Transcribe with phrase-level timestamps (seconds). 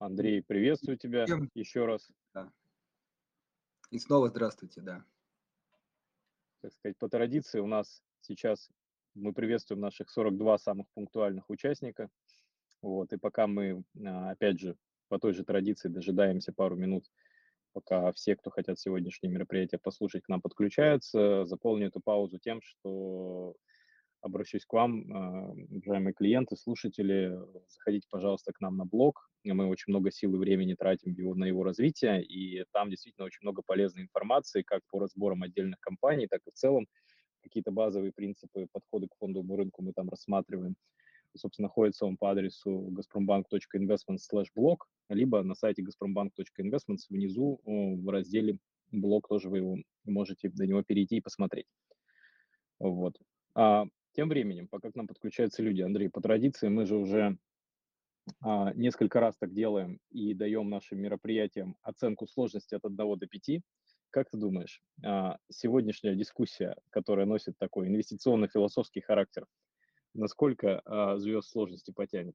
[0.00, 2.10] Андрей, приветствую тебя Всем, еще раз.
[2.32, 2.50] да.
[3.90, 5.04] И снова здравствуйте, да.
[6.62, 8.70] Так сказать, по традиции у нас сейчас
[9.14, 12.08] мы приветствуем наших 42 самых пунктуальных участника.
[12.80, 14.74] Вот, и пока мы, а, опять же,
[15.08, 17.04] по той же традиции дожидаемся пару минут,
[17.74, 23.54] пока все, кто хотят сегодняшнее мероприятие послушать, к нам подключаются, заполню эту паузу тем, что
[24.20, 27.38] обращусь к вам, а, уважаемые клиенты, слушатели,
[27.68, 29.30] заходите, пожалуйста, к нам на блог.
[29.44, 33.40] Мы очень много сил и времени тратим его, на его развитие, и там действительно очень
[33.42, 36.86] много полезной информации, как по разборам отдельных компаний, так и в целом
[37.42, 40.76] какие-то базовые принципы подхода к фондовому рынку мы там рассматриваем.
[41.36, 44.76] Собственно, находится он по адресу gazprombank.investments/blog,
[45.08, 48.58] либо на сайте gazprombank.investments внизу в разделе
[48.90, 51.66] блог тоже вы его можете до него перейти и посмотреть.
[52.80, 53.16] Вот.
[53.54, 57.38] А тем временем, пока к нам подключаются люди, Андрей, по традиции мы же уже
[58.42, 63.62] а, несколько раз так делаем и даем нашим мероприятиям оценку сложности от 1 до 5.
[64.10, 69.46] Как ты думаешь, а, сегодняшняя дискуссия, которая носит такой инвестиционно-философский характер,
[70.14, 72.34] насколько а, звезд сложности потянет?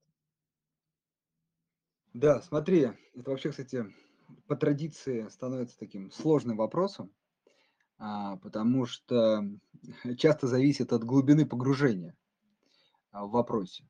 [2.14, 3.86] Да, смотри, это вообще, кстати,
[4.48, 7.14] по традиции становится таким сложным вопросом,
[7.98, 9.44] потому что
[10.18, 12.16] часто зависит от глубины погружения
[13.12, 13.88] а, в вопросе.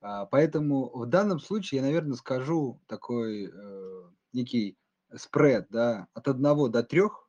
[0.00, 4.76] А, поэтому в данном случае я, наверное, скажу такой э, некий
[5.16, 7.26] спред, да, от одного до трех.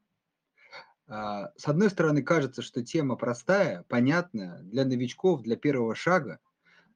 [1.07, 6.39] С одной стороны, кажется, что тема простая, понятная для новичков, для первого шага,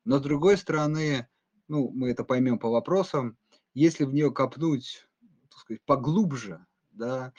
[0.05, 1.27] но с другой стороны,
[1.67, 3.37] ну, мы это поймем по вопросам,
[3.73, 5.05] если в нее копнуть,
[5.49, 7.33] так сказать, поглубже, да,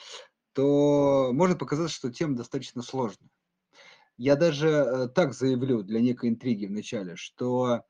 [0.57, 3.29] то может показаться, что тема достаточно сложная.
[4.17, 7.83] Я даже э, так заявлю для некой интриги в начале, что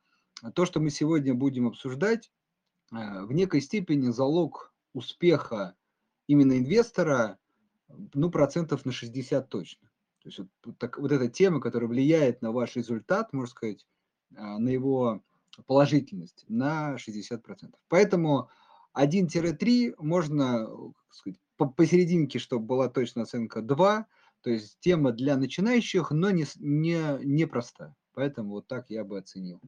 [0.53, 2.29] то, что мы сегодня будем обсуждать,
[2.91, 5.77] э, в некой степени залог успеха
[6.27, 7.39] именно инвестора,
[8.13, 9.89] ну, процентов на 60 точно.
[10.21, 13.87] То есть вот, так, вот эта тема, которая влияет на ваш результат, можно сказать,
[14.31, 15.23] э, на его
[15.67, 17.73] положительность на 60%.
[17.87, 18.49] Поэтому
[18.93, 20.67] 1-3 можно
[21.11, 24.07] сказать, посерединке, чтобы была точная оценка 2,
[24.41, 27.95] то есть тема для начинающих, но не, не, не простая.
[28.13, 29.59] Поэтому вот так я бы оценил.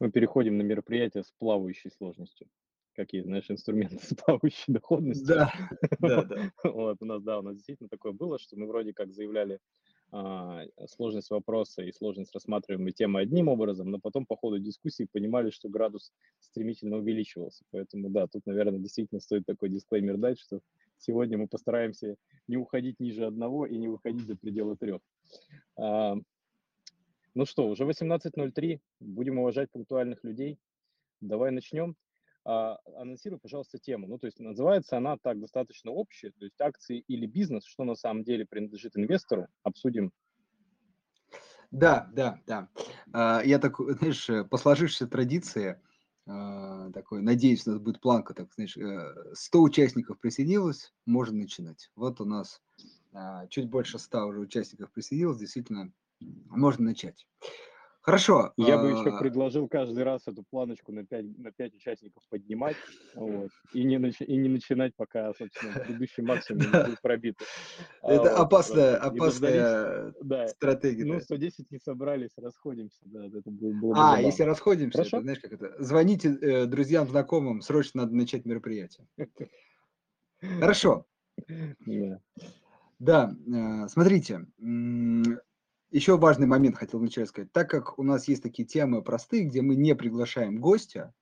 [0.00, 2.48] Мы переходим на мероприятие с плавающей сложностью.
[2.94, 5.26] Какие, знаешь, инструменты с плавающей доходностью.
[5.26, 5.52] Да,
[6.00, 6.52] да, да.
[6.62, 9.60] Вот у нас, да, у нас действительно такое было, что мы вроде как заявляли
[10.86, 15.68] сложность вопроса и сложность рассматриваемой темы одним образом, но потом по ходу дискуссии понимали, что
[15.68, 17.64] градус стремительно увеличивался.
[17.72, 20.60] Поэтому да, тут, наверное, действительно стоит такой дисклеймер дать, что
[20.98, 22.16] сегодня мы постараемся
[22.46, 25.00] не уходить ниже одного и не выходить за пределы трех.
[25.76, 26.16] А,
[27.34, 30.58] ну что, уже 18.03, будем уважать пунктуальных людей.
[31.20, 32.03] Давай начнем а,
[32.44, 34.06] анонсируй, пожалуйста, тему.
[34.06, 37.94] Ну, то есть называется она так достаточно общая, то есть акции или бизнес, что на
[37.94, 40.12] самом деле принадлежит инвестору, обсудим.
[41.70, 42.68] Да, да, да.
[43.12, 45.80] А, я так, знаешь, по сложившейся традиции,
[46.26, 48.78] а, такой, надеюсь, у нас будет планка, так, знаешь,
[49.34, 51.90] 100 э, участников присоединилось, можно начинать.
[51.96, 52.62] Вот у нас
[53.12, 57.26] а, чуть больше 100 уже участников присоединилось, действительно, можно начать.
[58.04, 58.52] Хорошо.
[58.58, 62.76] Я бы еще а, предложил каждый раз эту планочку на 5, на 5 участников поднимать
[63.14, 67.36] вот, и, не нач, и не начинать, пока, собственно, предыдущий максимум не будет пробит.
[68.02, 70.48] А это опасная, опасная да.
[70.48, 71.06] стратегия.
[71.06, 73.00] Ну, 110 не собрались, расходимся.
[73.06, 75.82] Да, это было, было а, если расходимся, это, знаешь, как это?
[75.82, 79.06] Звоните э, друзьям, знакомым, срочно надо начать мероприятие.
[80.60, 81.06] Хорошо.
[81.86, 82.20] Да.
[82.98, 84.46] Да, э, смотрите,
[85.94, 87.52] еще важный момент хотел вначале сказать.
[87.52, 91.14] Так как у нас есть такие темы простые, где мы не приглашаем гостя,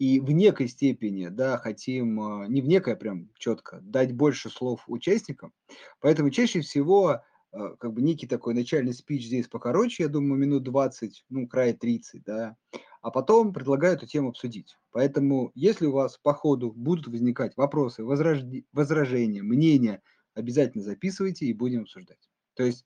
[0.00, 4.82] и в некой степени, да, хотим, а, не в некое прям четко, дать больше слов
[4.88, 5.52] участникам,
[6.00, 10.64] поэтому чаще всего а, как бы некий такой начальный спич здесь покороче, я думаю, минут
[10.64, 12.56] 20, ну, край 30, да,
[13.02, 14.76] а потом предлагаю эту тему обсудить.
[14.90, 20.02] Поэтому, если у вас по ходу будут возникать вопросы, возражения, мнения,
[20.34, 22.28] обязательно записывайте и будем обсуждать.
[22.54, 22.84] То есть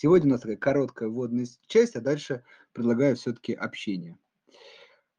[0.00, 4.16] Сегодня у нас такая короткая вводная часть, а дальше предлагаю все-таки общение.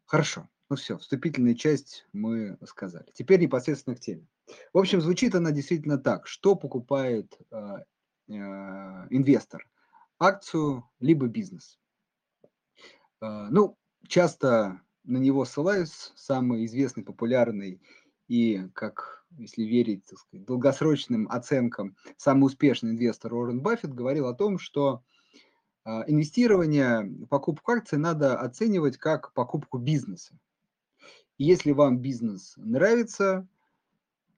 [0.06, 0.48] Хорошо.
[0.70, 3.12] Ну все, вступительная часть мы сказали.
[3.14, 4.26] Теперь непосредственно к теме.
[4.72, 6.28] В общем, звучит она действительно так.
[6.28, 7.58] Что покупает э,
[8.30, 8.32] э,
[9.10, 9.70] инвестор?
[10.18, 11.78] Акцию либо бизнес?
[13.20, 13.78] Э, ну,
[14.08, 16.14] часто на него ссылаюсь.
[16.16, 17.82] Самый известный, популярный
[18.30, 24.34] и, как если верить так сказать, долгосрочным оценкам, самый успешный инвестор Уоррен Баффет говорил о
[24.34, 25.04] том, что
[25.84, 30.38] а, инвестирование, покупку акций надо оценивать как покупку бизнеса.
[31.38, 33.48] Если вам бизнес нравится,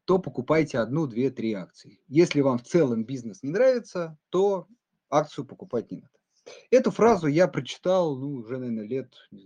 [0.06, 2.00] то покупайте одну, две, три акции.
[2.08, 4.68] Если вам в целом бизнес не нравится, то
[5.10, 6.10] акцию покупать не надо.
[6.70, 9.42] Эту фразу я прочитал, ну, уже, наверное, лет, не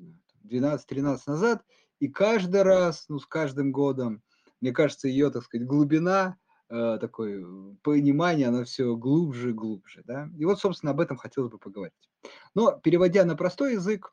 [0.50, 1.66] знаю, 12-13 назад,
[2.00, 4.22] и каждый раз, ну, с каждым годом,
[4.66, 6.38] мне кажется, ее, так сказать, глубина,
[6.70, 7.46] э, такое
[7.84, 10.28] понимание, она все глубже и глубже, да.
[10.40, 12.10] И вот, собственно, об этом хотелось бы поговорить.
[12.56, 14.12] Но, переводя на простой язык,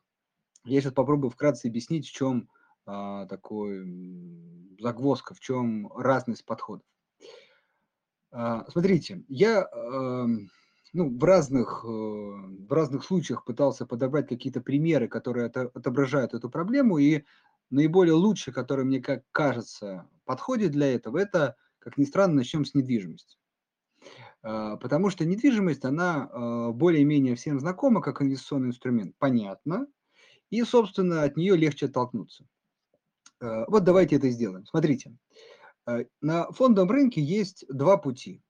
[0.64, 2.50] я сейчас попробую вкратце объяснить, в чем
[2.84, 3.82] а, такой
[4.78, 6.84] загвоздка, в чем разность подходов.
[8.30, 10.26] А, смотрите, я а,
[10.92, 16.98] ну, в, разных, э, в разных случаях пытался подобрать какие-то примеры, которые отображают эту проблему,
[16.98, 17.24] и
[17.72, 22.72] наиболее лучший, который, мне как кажется, подходит для этого, это, как ни странно, начнем с
[22.72, 23.36] недвижимости.
[24.42, 29.86] А, потому что недвижимость, она а, более-менее всем знакома как инвестиционный инструмент, понятно,
[30.48, 32.46] и, собственно, от нее легче оттолкнуться.
[33.42, 34.64] А, вот давайте это сделаем.
[34.64, 35.14] Смотрите,
[36.22, 38.42] на фондовом рынке есть два пути.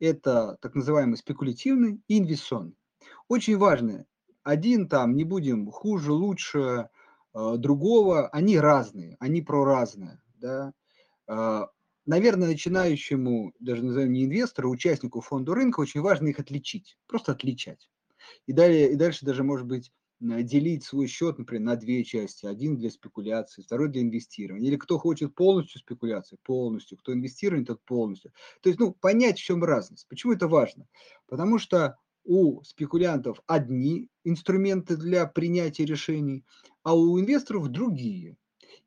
[0.00, 2.76] Это так называемый спекулятивный и инвестиционный.
[3.26, 4.04] Очень важно,
[4.42, 6.90] один там, не будем хуже, лучше
[7.32, 10.22] другого, они разные, они про разное.
[10.34, 10.74] Да?
[11.26, 17.88] Наверное, начинающему, даже назовем не инвестору, участнику фонда рынка очень важно их отличить, просто отличать.
[18.46, 22.46] И, далее, и дальше даже, может быть, делить свой счет, например, на две части.
[22.46, 24.68] Один для спекуляции, второй для инвестирования.
[24.68, 26.96] Или кто хочет полностью спекуляции, полностью.
[26.98, 28.32] Кто инвестирует, тот полностью.
[28.60, 30.06] То есть, ну, понять, в чем разность.
[30.08, 30.86] Почему это важно?
[31.26, 36.44] Потому что у спекулянтов одни инструменты для принятия решений,
[36.84, 38.36] а у инвесторов другие.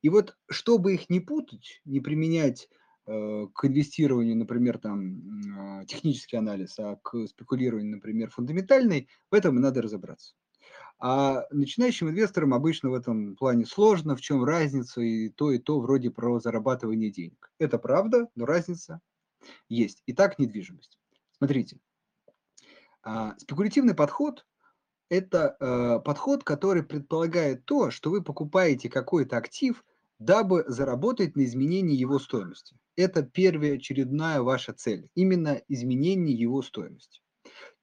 [0.02, 2.70] И вот, чтобы их не путать, не применять
[3.08, 5.22] Э, к инвестированию, например, там
[5.56, 10.34] а, технический анализ, а к спекулированию, например, фундаментальный, в этом и надо разобраться.
[10.98, 15.80] А начинающим инвесторам обычно в этом плане сложно, в чем разница, и то, и то
[15.80, 17.52] вроде про зарабатывание денег.
[17.60, 19.02] Это правда, но разница
[19.70, 20.02] есть.
[20.08, 20.98] Итак, недвижимость.
[21.38, 21.78] Смотрите,
[23.04, 24.48] а, спекулятивный подход–
[25.10, 29.84] это э, подход, который предполагает то, что вы покупаете какой-то актив,
[30.20, 37.22] дабы заработать на изменении его стоимости это первоочередная ваша цель, именно изменение его стоимости.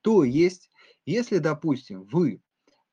[0.00, 0.70] То есть,
[1.04, 2.40] если, допустим, вы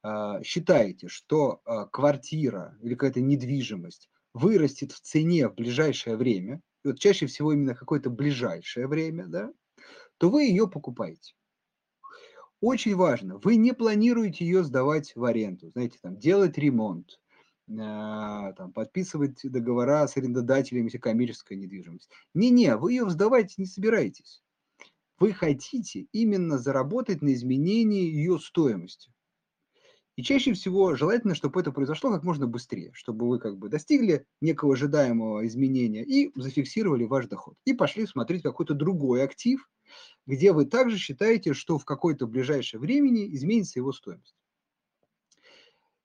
[0.03, 6.99] э, считаете, что э, квартира или какая-то недвижимость вырастет в цене в ближайшее время, вот
[6.99, 9.51] чаще всего именно какое-то ближайшее время, да,
[10.17, 11.33] то вы ее покупаете.
[12.61, 17.19] Очень важно, вы не планируете ее сдавать в аренду, знаете, там, делать ремонт,
[17.79, 22.09] а, там, подписывать договора с арендодателями, если коммерческая недвижимость.
[22.33, 24.43] Не-не, вы ее сдавать не собираетесь.
[25.19, 29.13] Вы хотите именно заработать на изменении ее стоимости.
[30.17, 34.25] И чаще всего желательно, чтобы это произошло как можно быстрее, чтобы вы как бы достигли
[34.41, 37.55] некого ожидаемого изменения и зафиксировали ваш доход.
[37.63, 39.69] И пошли смотреть какой-то другой актив,
[40.25, 44.35] где вы также считаете, что в какое-то ближайшее времени изменится его стоимость.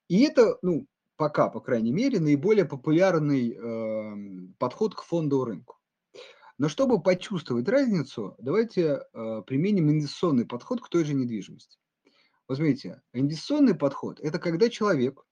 [0.08, 0.86] И это, ну,
[1.16, 5.78] пока, по крайней мере, наиболее популярный э, подход к фондовому рынку.
[6.56, 11.78] Но чтобы почувствовать разницу, давайте э, применим инвестиционный подход к той же недвижимости.
[12.46, 15.24] Вот смотрите, инвестиционный подход– это когда человек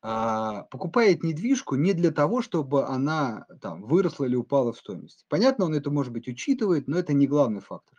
[0.00, 5.24] покупает недвижку не для того, чтобы она там, выросла или упала в стоимости.
[5.28, 7.98] Понятно, он это, может быть, учитывает, но это не главный фактор.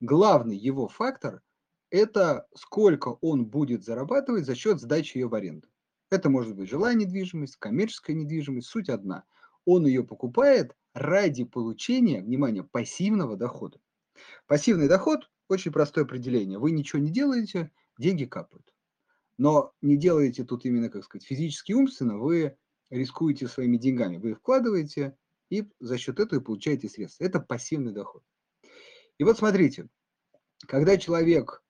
[0.00, 1.42] Главный его фактор–
[1.90, 5.68] это сколько он будет зарабатывать за счет сдачи ее в аренду.
[6.10, 9.24] Это может быть жилая недвижимость, коммерческая недвижимость, суть одна.
[9.64, 13.78] Он ее покупает ради получения, внимание, пассивного дохода.
[14.46, 16.58] Пассивный доход– очень простое определение.
[16.58, 18.72] Вы ничего не делаете, деньги капают.
[19.38, 22.56] Но не делаете тут именно, как сказать, физически умственно, вы
[22.90, 24.18] рискуете своими деньгами.
[24.18, 25.16] Вы их вкладываете
[25.50, 27.24] и за счет этого получаете средства.
[27.24, 28.22] Это пассивный доход.
[29.18, 29.88] И вот смотрите,
[30.66, 31.62] когда человек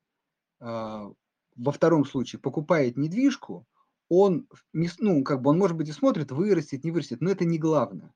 [0.60, 3.66] э, во втором случае покупает недвижку,
[4.08, 7.58] он, ну, как бы он, может быть, и смотрит, вырастет, не вырастет, но это не
[7.58, 8.14] главное.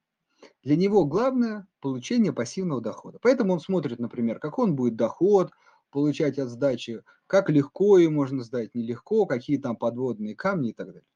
[0.63, 3.19] Для него главное– получение пассивного дохода.
[3.23, 5.53] Поэтому он смотрит, например, как он будет доход
[5.91, 10.89] получать от сдачи, как легко ее можно сдать, нелегко, какие там подводные камни и так
[10.89, 11.09] далее.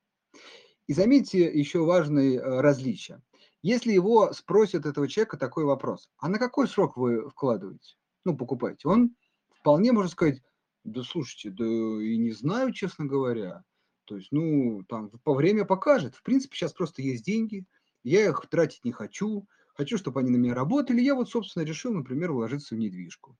[0.86, 3.22] И заметьте еще важные э, различия.
[3.62, 8.88] Если его спросят этого человека такой вопрос, а на какой срок вы вкладываете, ну, покупаете,
[8.88, 9.14] он
[9.50, 10.42] вполне может сказать,
[10.84, 13.62] да слушайте, да и не знаю, честно говоря,
[14.06, 16.16] то есть, ну, там, по время покажет.
[16.16, 17.64] В принципе, сейчас просто есть деньги,
[18.02, 21.00] я их тратить не хочу, хочу, чтобы они на меня работали.
[21.00, 23.36] Я вот, собственно, решил, например, вложиться в недвижку.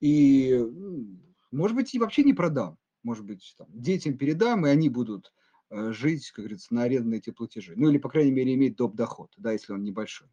[0.00, 0.60] И,
[1.50, 2.78] может быть, и вообще не продам.
[3.02, 5.32] Может быть, там, детям передам, и они будут
[5.70, 7.74] э, жить, как говорится, на арендные эти платежи.
[7.76, 8.94] Ну или, по крайней мере, иметь доп.
[8.94, 10.28] доход, да, если он небольшой.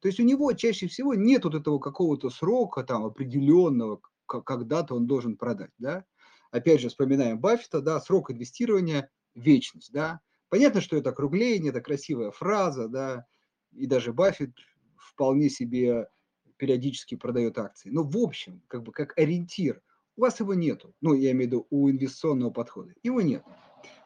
[0.00, 5.06] То есть у него чаще всего нет вот этого какого-то срока там определенного, когда-то он
[5.06, 6.04] должен продать, да.
[6.50, 10.20] Опять же, вспоминаем Баффета, да, срок инвестирования– вечность, да.
[10.48, 13.26] Понятно, что это округление, это красивая фраза, да,
[13.72, 14.52] и даже Баффет
[14.96, 16.08] вполне себе
[16.56, 17.90] периодически продает акции.
[17.90, 19.82] Но в общем, как бы как ориентир,
[20.16, 20.94] у вас его нету.
[21.00, 22.94] Ну, я имею в виду у инвестиционного подхода.
[23.02, 23.44] Его нет.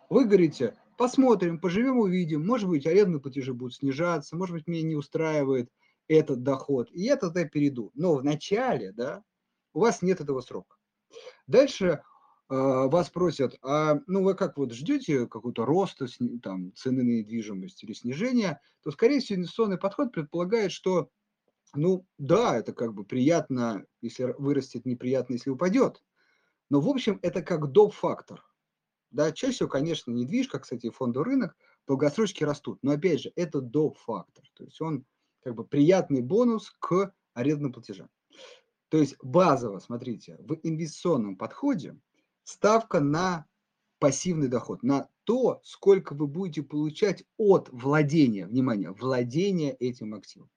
[0.09, 2.45] Вы говорите, посмотрим, поживем, увидим.
[2.45, 5.71] Может быть, арендные платежи будут снижаться, может быть, меня не устраивает
[6.09, 7.93] этот доход, и я тогда перейду.
[7.95, 9.23] Но в начале, да,
[9.73, 10.77] у вас нет этого срока.
[11.47, 11.99] Дальше э,
[12.49, 16.07] вас просят, а ну вы как вот ждете какого-то роста
[16.43, 21.11] там, цены на недвижимость или снижения, то, скорее всего, инвестиционный подход предполагает, что
[21.75, 26.03] ну да, это как бы приятно, если вырастет, неприятно, если упадет.
[26.69, 27.95] Но в общем это как доп.
[27.95, 28.45] фактор.
[29.11, 32.79] Да, чаще всего, конечно, недвижка, кстати, фондовый рынок, долгосрочки растут.
[32.83, 33.99] Но опять же, это доп.
[33.99, 34.45] фактор.
[34.55, 35.05] То есть он
[35.43, 38.09] как бы приятный бонус к арендным платежам.
[38.89, 41.97] То есть базово, смотрите, в инвестиционном подходе
[42.43, 43.47] ставка на
[44.01, 50.51] пассивный доход, на то, сколько вы будете получать от владения, внимание, владения этим активом.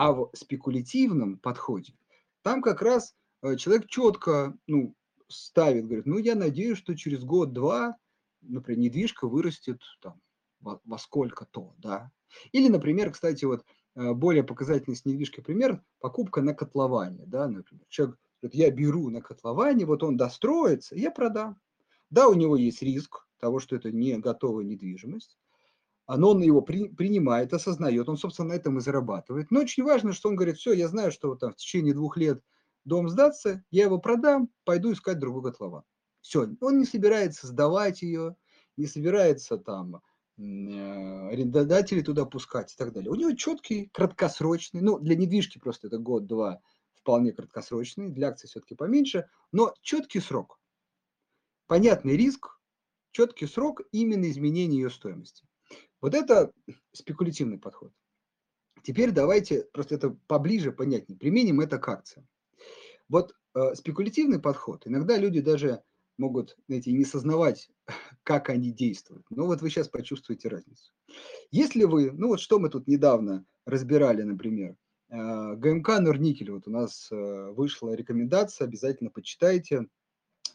[0.00, 1.92] А в спекулятивном подходе
[2.40, 4.94] там как раз э, человек четко ну,
[5.28, 7.98] ставит, говорит, ну я надеюсь, что через год-два,
[8.40, 10.18] например, недвижка вырастет там,
[10.60, 12.10] во, во сколько-то, да.
[12.52, 13.62] Или, например, кстати, вот
[13.94, 17.84] э, более показательный с недвижкой пример– покупка на котловане, да, например.
[17.90, 21.60] Человек говорит, я беру на котловане, вот он достроится, я продам.
[22.08, 25.36] Да, у него есть риск того, что это не готовая недвижимость,
[26.16, 29.50] но он его при, принимает, осознает, он, собственно, на этом и зарабатывает.
[29.50, 32.42] Но очень важно, что он говорит, все, я знаю, что там в течение двух лет
[32.84, 35.84] дом сдаться, я его продам, пойду искать другой котлован.
[36.20, 38.36] Все, он не собирается сдавать ее,
[38.76, 40.02] не собирается там
[40.36, 43.10] э, арендодателей туда пускать и так далее.
[43.10, 46.60] У него четкий, краткосрочный, ну, для недвижки просто это год-два,
[46.94, 50.58] вполне краткосрочный, для акций все-таки поменьше, но четкий срок.
[51.66, 52.58] Понятный риск,
[53.12, 55.46] четкий срок именно изменения ее стоимости.
[56.00, 56.52] Вот это
[56.92, 57.92] спекулятивный подход.
[58.82, 61.18] Теперь давайте просто это поближе, понятнее.
[61.18, 62.26] Применим это к акциям.
[63.08, 65.82] Вот э, спекулятивный подход, иногда люди даже
[66.16, 67.70] могут, знаете, не сознавать,
[68.22, 69.26] как они действуют.
[69.30, 70.92] Но вот вы сейчас почувствуете разницу.
[71.50, 74.76] Если вы, ну вот что мы тут недавно разбирали, например,
[75.08, 79.88] э, ГМК Норникель, вот у нас э, вышла рекомендация, обязательно почитайте,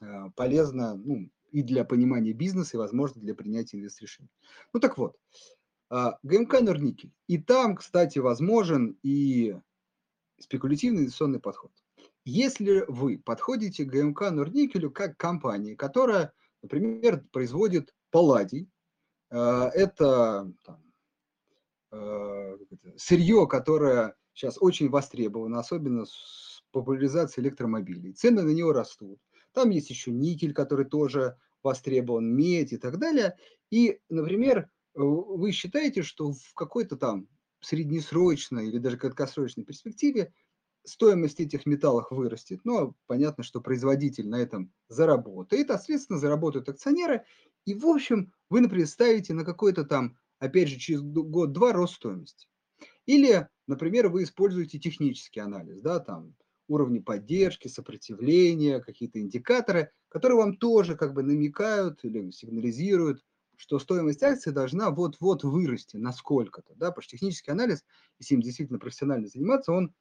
[0.01, 4.29] э, полезно, ну, и для понимания бизнеса, и, возможно, для принятия инвест-решений.
[4.73, 5.17] Ну так вот,
[5.89, 7.13] а, ГМК Норникель.
[7.27, 9.55] И там, кстати, возможен и
[10.39, 11.71] спекулятивный инвестиционный подход.
[12.25, 18.69] Если вы подходите к ГМК Норникелю как компании, которая, например, производит палладий,
[19.29, 20.83] а, это там,
[21.91, 22.57] а,
[22.97, 28.13] сырье, которое сейчас очень востребовано, особенно с популяризацией электромобилей.
[28.13, 29.19] Цены на него растут.
[29.55, 33.37] Там есть еще никель, который тоже востребован, медь и так далее.
[33.71, 34.67] И, например, э,
[34.99, 37.27] вы считаете, что в какой-то там
[37.61, 40.33] среднесрочной или даже краткосрочной перспективе
[40.83, 42.59] стоимость этих металлов вырастет.
[42.63, 47.25] Ну, понятно, что производитель на этом заработает, а, соответственно, заработают акционеры.
[47.65, 52.47] И, в общем, вы, например, ставите на какой-то там, опять же, через год-два рост стоимости.
[53.05, 56.35] Или, например, вы используете технический анализ, да, там,
[56.67, 63.23] уровни поддержки, сопротивления, какие-то индикаторы, которые вам тоже как бы намекают или сигнализируют,
[63.57, 66.73] что стоимость акции должна вот-вот вырасти на сколько-то.
[66.75, 66.91] Да?
[66.91, 67.83] Потому что технический анализ,
[68.19, 69.93] если им действительно профессионально заниматься, он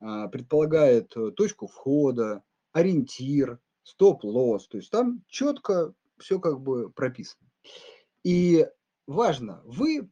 [0.00, 2.42] а, предполагает э, точку входа,
[2.72, 4.68] ориентир, стоп-лосс.
[4.68, 7.48] То есть там четко все как бы прописано.
[8.22, 8.66] И
[9.06, 10.08] важно, вы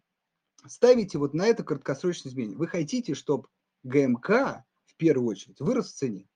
[0.66, 2.58] ставите вот на это краткосрочное изменение.
[2.58, 3.48] Вы хотите, чтобы
[3.82, 4.64] ГМК
[4.96, 6.28] первую очередь, вырос в цене.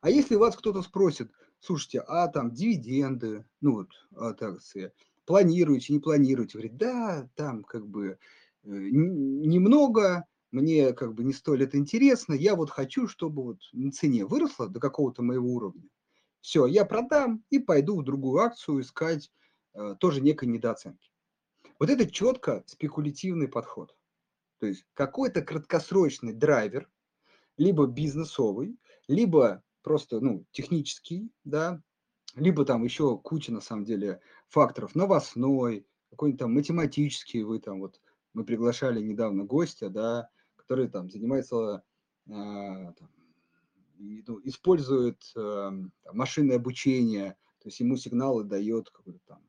[0.00, 1.30] А если вас кто-то спросит,
[1.60, 4.92] слушайте, а там дивиденды, ну вот от акции,
[5.24, 6.58] планируете, не планируете?
[6.58, 8.18] Говорит, да, там как бы
[8.62, 13.90] э, немного, мне как бы не столь это интересно, я вот хочу, чтобы вот на
[13.90, 15.88] цене выросла до какого-то моего уровня.
[16.40, 19.32] Все, я продам и пойду в другую акцию искать
[19.74, 21.10] э, тоже некой недооценки.
[21.78, 23.96] Вот это четко спекулятивный подход.
[24.58, 26.88] То есть какой-то краткосрочный драйвер,
[27.56, 31.80] либо бизнесовый, либо просто ну, технический, да,
[32.34, 38.00] либо там еще куча, на самом деле, факторов, новостной, какой-нибудь там математический, вы там вот,
[38.32, 41.82] мы приглашали недавно гостя, да, который там занимается,
[42.26, 43.10] э, там,
[43.98, 45.70] ну, использует э,
[46.12, 49.40] машинное обучение, то есть ему сигналы дает какой-то там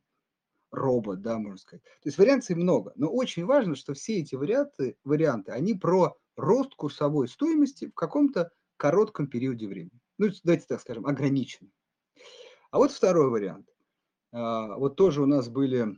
[0.72, 1.84] робот, да, можно сказать.
[1.84, 6.76] То есть вариаций много, но очень важно, что все эти варианты, варианты, они про рост
[6.76, 10.00] курсовой стоимости в каком-то коротком периоде времени.
[10.18, 11.72] Ну, давайте так скажем, ограниченном.
[12.72, 13.68] А вот второй вариант.
[14.32, 15.98] А, вот тоже у нас были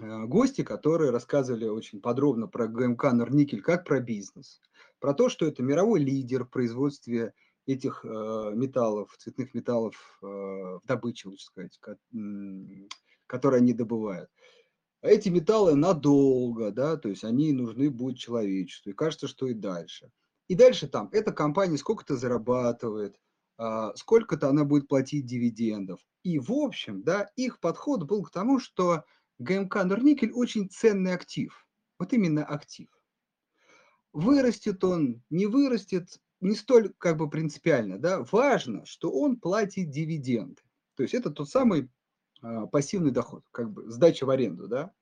[0.00, 4.60] а, гости, которые рассказывали очень подробно про ГМК Норникель как про бизнес,
[5.00, 7.34] про то, что это мировой лидер в производстве
[7.66, 11.78] этих э, металлов, цветных металлов в добыче, лучше сказать,
[13.26, 14.30] которые они добывают.
[15.00, 18.90] Эти металлы надолго, да, то есть они нужны будут человечеству.
[18.90, 20.10] И кажется, что и дальше.
[20.48, 23.16] И дальше там, эта компания сколько-то зарабатывает,
[23.58, 26.00] э, сколько-то она будет платить дивидендов.
[26.24, 29.04] И в общем, да, их подход был к тому, что
[29.38, 31.66] ГМК Норникель очень ценный актив.
[31.98, 32.88] Вот именно актив.
[34.12, 40.62] Вырастет он, не вырастет, не столь как бы принципиально, да, важно, что он платит дивиденды.
[40.96, 41.88] То есть это тот самый а,
[42.72, 44.92] пассивный доход, как бы сдача в аренду, да.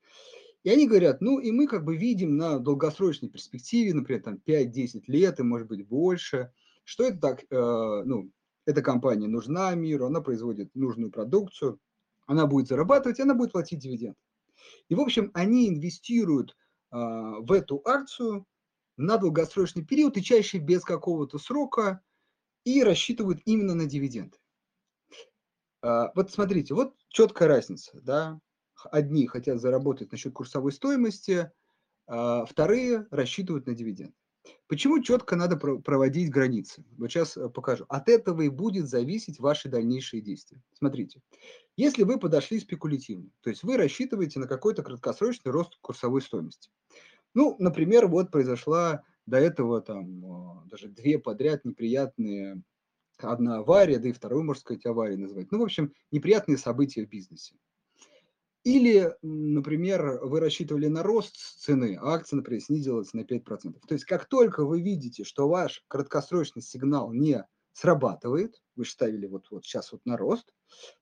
[0.67, 5.05] И они говорят, ну и мы как бы видим на долгосрочной перспективе, например, там 5-10
[5.07, 6.51] лет и может быть больше,
[6.83, 8.33] что это так, э, ну,
[8.65, 11.79] эта компания нужна миру, она производит нужную продукцию,
[12.27, 14.17] она будет зарабатывать, она будет платить дивиденд.
[14.89, 18.45] И, в общем, они инвестируют э, в эту акцию
[18.97, 22.03] на долгосрочный период и чаще без какого-то срока
[22.65, 24.37] и рассчитывают именно на дивиденды.
[25.87, 28.41] А, вот смотрите, вот четкая разница, да.
[28.91, 31.51] Одни хотят заработать на счет курсовой стоимости,
[32.09, 34.15] а вторые рассчитывают на дивиденды.
[34.67, 36.85] Почему четко надо проводить границы?
[36.99, 37.85] Вот сейчас э, покажу.
[37.89, 40.61] От этого и будет зависеть ваши дальнейшие действия.
[40.73, 41.21] Смотрите,
[41.77, 46.71] если вы подошли спекулятивно, то есть вы рассчитываете на какой-то краткосрочный рост курсовой стоимости,
[47.35, 52.63] ну, например, вот произошла до этого там а, даже две подряд неприятные,
[53.19, 55.51] одна авария, да и вторую, можно сказать, аварию называть.
[55.53, 57.55] Ну, в общем, неприятные события в бизнесе.
[58.65, 63.79] Или, например, вы рассчитывали на рост цены, а акция, например, снизилась на 5%.
[63.87, 69.47] То есть как только вы видите, что ваш краткосрочный сигнал не срабатывает, вы ставили вот,
[69.51, 70.53] вот сейчас вот на рост,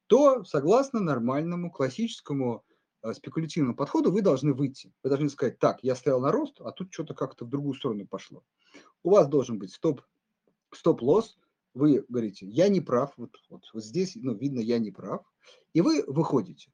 [0.08, 2.64] то согласно нормальному классическому
[3.04, 4.90] Э, спекулятивному подходу вы должны выйти.
[5.02, 8.06] Вы должны сказать, так, я стоял на рост, а тут что-то как-то в другую сторону
[8.06, 8.42] пошло.
[9.02, 10.00] У вас должен быть стоп,
[10.72, 11.36] стоп-лосс,
[11.74, 15.22] вы говорите, я не прав, вот, вот, вот здесь, ну, видно, я не прав,
[15.72, 16.72] и вы выходите.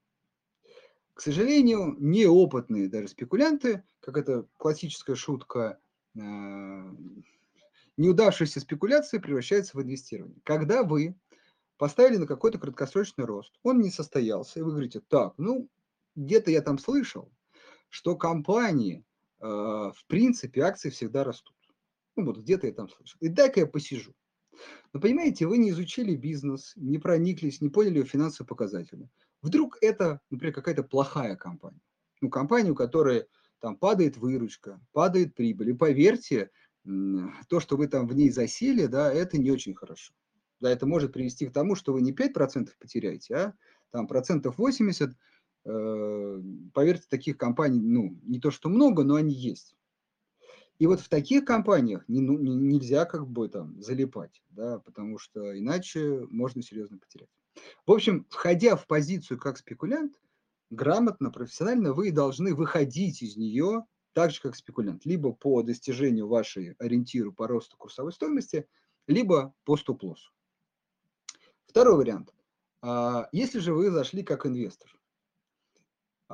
[1.14, 5.80] К сожалению, неопытные даже спекулянты, как это классическая шутка,
[6.14, 6.20] э,
[7.96, 10.40] неудавшаяся спекуляция превращается в инвестирование.
[10.44, 11.14] Когда вы
[11.76, 15.68] поставили на какой-то краткосрочный рост, он не состоялся, и вы говорите, так, ну,
[16.14, 17.30] где-то я там слышал,
[17.88, 19.04] что компании,
[19.40, 21.56] э, в принципе, акции всегда растут.
[22.16, 23.18] Ну вот где-то я там слышал.
[23.20, 24.14] И дай-ка я посижу.
[24.92, 29.08] Но понимаете, вы не изучили бизнес, не прониклись, не поняли его финансовые показатели.
[29.42, 31.80] Вдруг это, например, какая-то плохая компания.
[32.20, 33.26] Ну, компания, у которой
[33.60, 35.70] там падает выручка, падает прибыль.
[35.70, 36.50] И поверьте,
[36.84, 40.12] то, что вы там в ней засели, да, это не очень хорошо.
[40.60, 43.54] Да, это может привести к тому, что вы не 5% потеряете, а
[43.90, 45.14] там процентов 80
[45.64, 46.40] Э,
[46.72, 49.76] поверьте, таких компаний, ну, не то что много, но они есть.
[50.80, 55.18] И вот в таких компаниях не, ну, не, нельзя как бы там залипать, да, потому
[55.18, 57.28] что иначе можно серьезно потерять.
[57.86, 60.18] В общем, входя в позицию как спекулянт,
[60.70, 66.72] грамотно, профессионально вы должны выходить из нее так же, как спекулянт, либо по достижению вашей
[66.78, 68.66] ориентиру по росту курсовой стоимости,
[69.06, 70.32] либо по стоп-лоссу.
[71.66, 72.34] Второй вариант.
[72.80, 74.90] А, если же вы зашли как инвестор,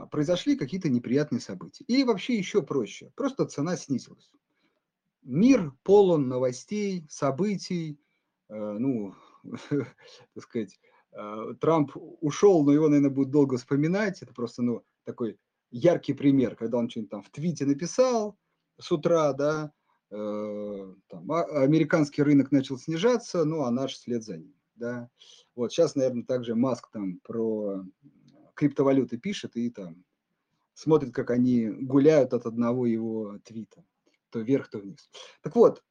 [0.05, 1.85] произошли какие-то неприятные события.
[1.89, 4.31] Или вообще еще проще, просто цена снизилась.
[5.23, 7.99] Мир полон новостей, событий,
[8.49, 9.15] э, ну,
[9.71, 10.79] так сказать,
[11.13, 14.23] э, Трамп ушел, но его, наверное, будет долго вспоминать.
[14.23, 15.39] Это просто, ну, такой
[15.71, 18.39] яркий пример, когда он что-нибудь там в твите написал
[18.79, 19.73] с утра, да,
[20.11, 25.09] э, там, а, американский рынок начал снижаться, ну, а наш вслед за ним, да.
[25.55, 27.83] Вот сейчас, наверное, также Маск там про
[28.57, 30.05] криптовалюты пишет и там
[30.75, 33.85] смотрит, как они гуляют от одного его твита,
[34.31, 35.09] то вверх, то вниз.
[35.43, 35.83] Так вот,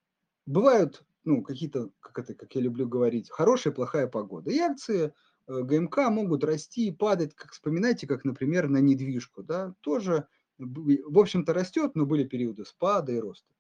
[0.46, 4.52] бывают, ну, какие-то, как это, как я люблю говорить, хорошая плохая погода.
[4.52, 5.14] И акции
[5.48, 11.20] э, ГМК могут расти и падать, как вспоминайте, как, например, на недвижку, да, тоже, в
[11.20, 13.52] общем-то, растет, но были периоды спада и роста.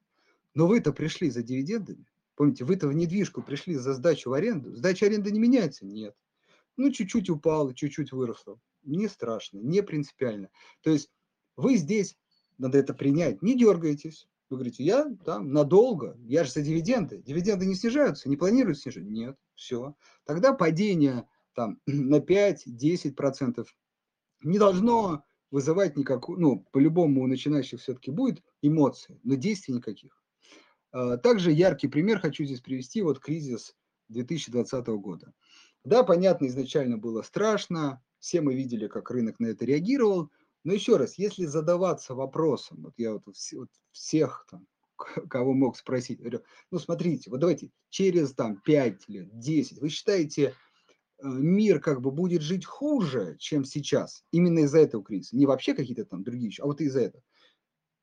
[0.54, 5.08] Но вы-то пришли за дивидендами, помните, вы-то в недвижку пришли за сдачу в аренду, сдача
[5.08, 5.86] аренды не меняется?
[5.86, 6.16] Нет.
[6.78, 10.50] Ну, чуть-чуть упало, чуть-чуть выросло не страшно, не принципиально.
[10.82, 11.10] То есть
[11.56, 12.18] вы здесь,
[12.58, 14.28] надо это принять, не дергаетесь.
[14.50, 17.22] Вы говорите, я там надолго, я же за дивиденды.
[17.22, 19.06] Дивиденды не снижаются, не планируют снижать?
[19.06, 19.96] Нет, все.
[20.24, 23.66] Тогда падение там на 5-10%
[24.44, 30.22] не должно вызывать никакую, ну, по-любому у начинающих все-таки будет эмоции, но действий никаких.
[30.92, 33.76] А, также яркий пример хочу здесь привести, вот кризис
[34.10, 35.34] 2020 года.
[35.84, 40.32] Да, понятно, изначально было страшно, все мы видели, как рынок на это реагировал,
[40.64, 44.66] но еще раз, если задаваться вопросом, вот я вот, вот всех там,
[45.30, 50.56] кого мог спросить, говорю, ну смотрите, вот давайте через там 5 лет, 10, вы считаете,
[51.20, 55.76] э, мир как бы будет жить хуже, чем сейчас, именно из-за этого кризиса, не вообще
[55.76, 57.24] какие-то там другие, а вот из-за этого.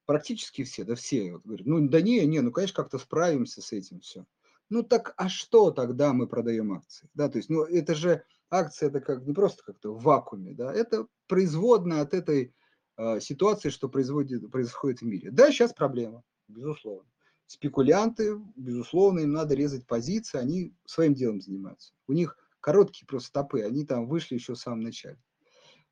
[0.07, 3.73] Практически все, да все, вот говорят, ну да не, не, ну конечно как-то справимся с
[3.73, 4.25] этим все.
[4.71, 7.09] Ну так а что тогда мы продаем акции?
[7.13, 10.73] Да, то есть, ну это же акция, это как не просто как-то в вакууме, да,
[10.73, 12.55] это производная от этой
[12.99, 15.31] э, ситуации, что производит, происходит в мире.
[15.31, 17.09] Да, сейчас проблема, безусловно.
[17.47, 21.95] Спекулянты, безусловно, им надо резать позиции, они своим делом занимаются.
[22.07, 25.19] У них короткие просто стопы, они там вышли еще в самом начале.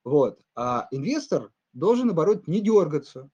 [0.05, 0.40] Вот.
[0.55, 3.31] А инвестор должен, наоборот, не дергаться.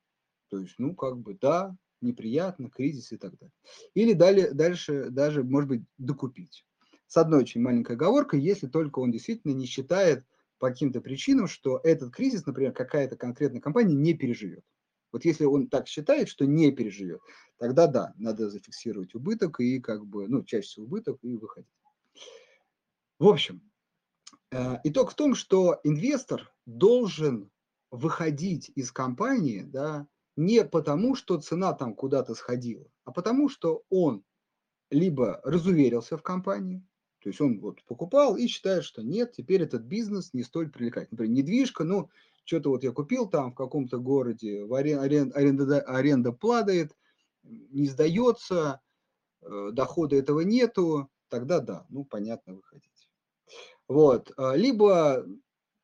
[0.48, 3.52] То есть, ну, как бы, да, неприятно, кризис и так далее.
[3.94, 6.64] Или далее, дальше даже, может быть, докупить.
[7.06, 10.24] С одной очень маленькой оговоркой, если только он действительно не считает
[10.58, 14.64] по каким-то причинам, что этот кризис, например, какая-то конкретная компания не переживет.
[15.12, 17.20] Вот если он так считает, что не переживет,
[17.58, 21.70] тогда да, надо зафиксировать убыток и как бы, ну, чаще всего убыток и выходить.
[23.18, 23.62] В общем,
[24.50, 27.50] э, итог в том, что инвестор должен
[27.90, 34.22] выходить из компании, да, не потому, что цена там куда-то сходила, а потому, что он
[34.90, 36.84] либо разуверился в компании,
[37.26, 41.08] то есть он вот покупал и считает, что нет, теперь этот бизнес не столь привлекательный.
[41.10, 42.08] Например, недвижка, ну,
[42.44, 46.96] что-то вот я купил там в каком-то городе, в арен, арен, аренда, аренда падает,
[47.42, 48.80] не сдается,
[49.42, 53.10] э, дохода этого нету, тогда да, ну, понятно, выходить.
[53.88, 55.26] Вот, а, либо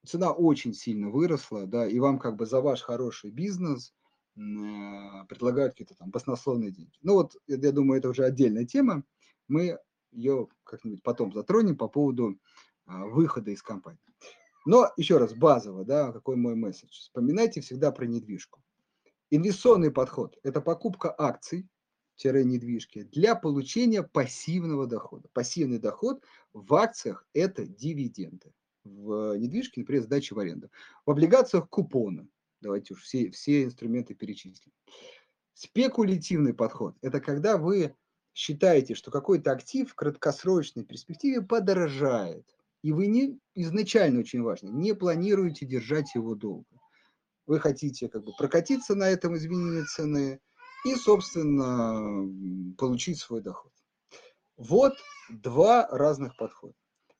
[0.07, 3.93] цена очень сильно выросла, да, и вам как бы за ваш хороший бизнес–
[4.35, 6.97] Э, предлагают какие-то там баснословные деньги.
[7.03, 9.05] Ну вот, я думаю, это уже отдельная тема.
[9.47, 9.79] Мы
[10.13, 12.39] ее как-нибудь потом затронем по поводу
[12.87, 14.01] а, выхода из компании.
[14.65, 16.91] Но еще раз, базово, да, какой мой месседж.
[16.91, 18.63] Вспоминайте всегда про недвижку.
[19.31, 21.69] Инвестиционный подход– это покупка акций,
[22.25, 25.29] недвижки для получения пассивного дохода.
[25.33, 26.23] Пассивный доход
[26.53, 28.53] в акциях– это дивиденды.
[28.85, 30.71] В недвижке, например, сдача в аренду.
[31.07, 32.29] В облигациях– купоны.
[32.61, 34.73] Давайте уж все, все инструменты перечислим.
[35.55, 37.97] Спекулятивный подход– это когда вы
[38.35, 42.47] считаете, что какой-то актив в краткосрочной перспективе подорожает,
[42.83, 46.67] и вы не, изначально очень важно, не планируете держать его долго.
[47.47, 50.41] Вы хотите как бы прокатиться на этом изменении цены
[50.85, 53.73] и, собственно, получить свой доход.
[54.57, 54.95] Вот
[55.29, 56.75] два разных подхода.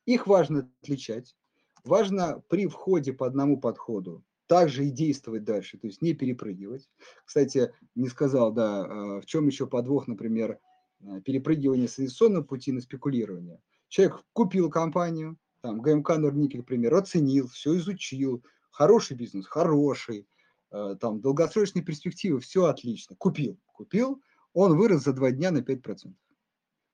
[0.07, 1.37] Их важно отличать.
[1.85, 6.89] Важно при входе по одному подходу также и действовать дальше, то есть не перепрыгивать.
[7.25, 10.59] Кстати, не сказал, да, а, в чем еще подвох, например,
[11.25, 13.61] перепрыгивание с инвестиционного пути на спекулирование.
[13.89, 20.27] Человек купил компанию, там, ГМК Норникель, например, оценил, все изучил, хороший бизнес, хороший,
[20.71, 24.21] э, там, долгосрочные перспективы, все отлично, купил, купил,
[24.55, 26.15] он вырос за два дня на 5%.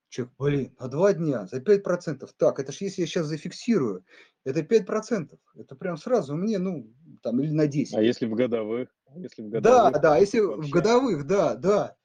[0.09, 2.27] Человек, блин, на два дня, за 5%.
[2.37, 4.03] Так, это же если я сейчас зафиксирую,
[4.43, 5.37] это 5%.
[5.55, 6.91] Это прям сразу мне, ну,
[7.21, 7.93] там, или на 10.
[7.95, 8.89] А если в годовых?
[9.07, 10.69] А если в годовых да, да, если вообще.
[10.69, 11.95] в годовых, да, да.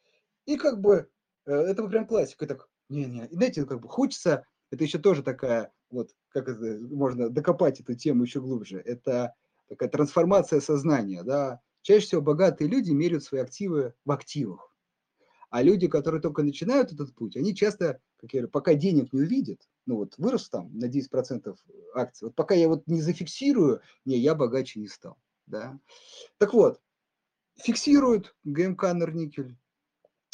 [0.45, 1.07] И как бы, э,
[1.53, 2.47] это прям классика.
[2.47, 7.81] Так, не-не, знаете, как бы хочется, это еще тоже такая, вот, как это, можно докопать
[7.81, 8.81] эту тему еще глубже.
[8.81, 9.35] Это
[9.69, 11.61] такая трансформация сознания, да.
[11.83, 14.75] Чаще всего богатые люди меряют свои активы в активах.
[15.51, 19.21] А люди, которые только начинают этот путь, они часто, как я говорю, пока денег не
[19.21, 21.57] увидят, ну вот вырос там на 10%
[21.95, 25.17] акций, вот пока я вот не зафиксирую, не, я богаче не стал.
[25.47, 25.79] Да?
[26.39, 26.81] Так вот,
[27.57, 29.57] фиксируют ГМК Норникель,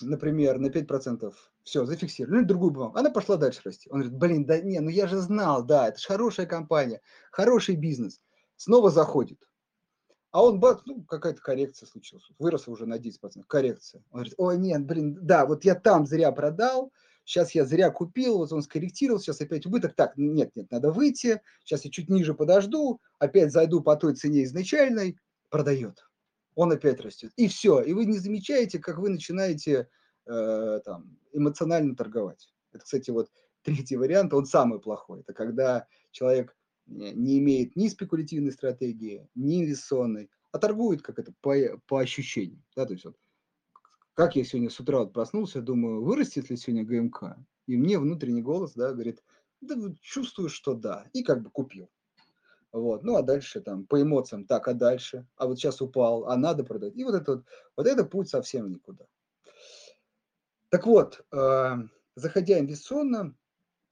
[0.03, 1.33] например, на 5%,
[1.63, 3.89] все, зафиксировали, ну, другую бумагу, она пошла дальше расти.
[3.91, 7.77] Он говорит, блин, да не, ну я же знал, да, это же хорошая компания, хороший
[7.77, 8.21] бизнес.
[8.57, 9.39] Снова заходит,
[10.33, 12.25] а он, бац, ну, какая-то коррекция случилась.
[12.39, 13.43] Выросла уже на 10%.
[13.47, 14.03] Коррекция.
[14.11, 16.93] Он говорит, ой, нет, блин, да, вот я там зря продал,
[17.25, 19.95] сейчас я зря купил, вот он скорректировал, сейчас опять убыток.
[19.95, 24.45] Так, нет, нет, надо выйти, сейчас я чуть ниже подожду, опять зайду по той цене
[24.45, 26.05] изначальной, продает.
[26.55, 27.33] Он опять растет.
[27.37, 27.81] И все.
[27.81, 29.89] И вы не замечаете, как вы начинаете
[30.27, 32.53] э, там, эмоционально торговать.
[32.73, 33.31] Это, кстати, вот
[33.63, 35.21] третий вариант, он самый плохой.
[35.21, 41.55] Это когда человек не имеет ни спекулятивной стратегии, ни инвестиционной, а торгует как это по,
[41.87, 42.65] по ощущениям.
[42.75, 43.17] Да, то есть вот,
[44.15, 47.37] как я сегодня с утра вот проснулся, думаю, вырастет ли сегодня ГМК?
[47.67, 49.23] И мне внутренний голос да, говорит,
[49.61, 51.09] да, чувствую, что да.
[51.13, 51.89] И как бы купил.
[52.73, 53.03] Вот.
[53.03, 55.27] Ну, а дальше там по эмоциям, так, а дальше?
[55.37, 56.97] А вот сейчас упал, а надо продать.
[56.97, 57.45] И вот это вот,
[57.77, 59.07] вот это путь совсем никуда.
[60.69, 61.77] Так вот, э,
[62.15, 63.35] заходя инвестиционно,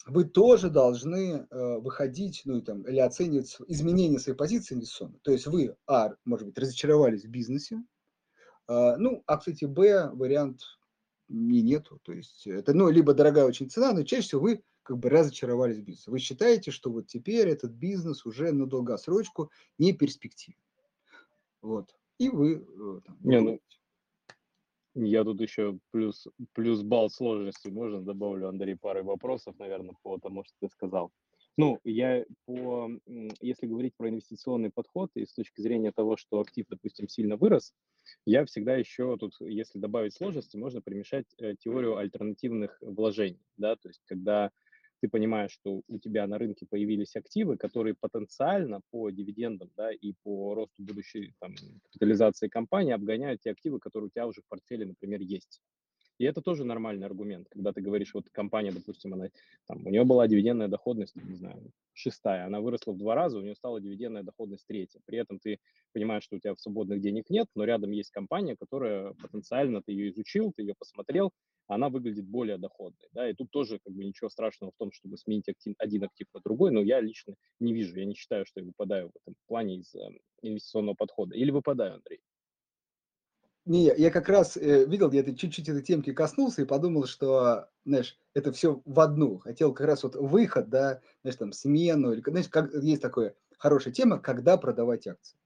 [0.06, 5.18] вы тоже должны э, выходить, ну, там, или оценивать изменения своей позиции инвестиционной.
[5.22, 7.82] То есть вы, а, может быть, разочаровались в бизнесе,
[8.68, 10.60] э, ну, а, кстати, б, вариант
[11.28, 12.00] не нету.
[12.04, 15.76] То есть это, ну, либо дорогая очень цена, но чаще всего вы как бы разочаровались
[15.76, 16.10] в бизнесе.
[16.10, 20.58] Вы считаете, что вот теперь этот бизнес уже на долгосрочку не перспективен.
[21.60, 21.94] Вот.
[22.16, 23.60] И вы э, там, не, ну,
[24.94, 30.42] я тут еще плюс, плюс балл сложности можно добавлю, Андрей, парой вопросов, наверное, по тому,
[30.42, 31.12] что ты сказал.
[31.58, 32.88] Ну, я по,
[33.42, 37.74] если говорить про инвестиционный подход и с точки зрения того, что актив, допустим, сильно вырос,
[38.24, 43.88] я всегда еще тут, если добавить сложности, можно примешать э, теорию альтернативных вложений, да, то
[43.88, 44.50] есть когда
[45.00, 50.14] ты понимаешь, что у тебя на рынке появились активы, которые потенциально по дивидендам да, и
[50.22, 54.86] по росту будущей там, капитализации компании обгоняют те активы, которые у тебя уже в портфеле,
[54.86, 55.60] например, есть.
[56.18, 59.28] И это тоже нормальный аргумент, когда ты говоришь, вот компания, допустим, она,
[59.66, 63.42] там, у нее была дивидендная доходность, не знаю, шестая, она выросла в два раза, у
[63.42, 65.00] нее стала дивидендная доходность третья.
[65.04, 65.58] При этом ты
[65.92, 70.10] понимаешь, что у тебя свободных денег нет, но рядом есть компания, которая потенциально, ты ее
[70.10, 71.32] изучил, ты ее посмотрел,
[71.68, 73.08] она выглядит более доходной.
[73.12, 76.26] Да, и тут тоже как бы ничего страшного в том, чтобы сменить актив, один актив
[76.34, 79.36] на другой, но я лично не вижу, я не считаю, что я выпадаю в этом
[79.46, 80.00] плане из э,
[80.42, 81.36] инвестиционного подхода.
[81.36, 82.20] Или выпадаю, Андрей?
[83.68, 88.18] Не, я как раз э, видел, я чуть-чуть этой темки коснулся и подумал, что, знаешь,
[88.32, 89.38] это все в одну.
[89.40, 93.92] Хотел как раз вот выход, да, знаешь, там, смену, или, знаешь, как, есть такая хорошая
[93.92, 95.36] тема, когда продавать акции.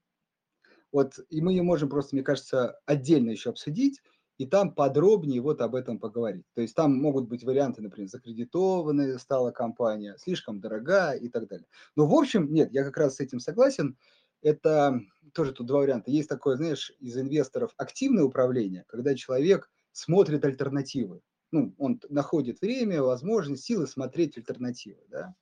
[0.91, 4.01] Вот, и мы ее можем просто, мне кажется, отдельно еще обсудить,
[4.37, 6.45] и там подробнее вот об этом поговорить.
[6.55, 11.67] То есть там могут быть варианты, например, закредитованная стала компания, слишком дорогая и так далее.
[11.95, 13.97] Но в общем, нет, я как раз с этим согласен.
[14.43, 15.01] Это
[15.33, 16.11] тоже тут два варианта.
[16.11, 21.21] Есть такое, знаешь, из инвесторов активное управление, когда человек смотрит альтернативы.
[21.51, 25.01] Ну, он находит время, возможность, силы смотреть альтернативы.
[25.07, 25.33] Да?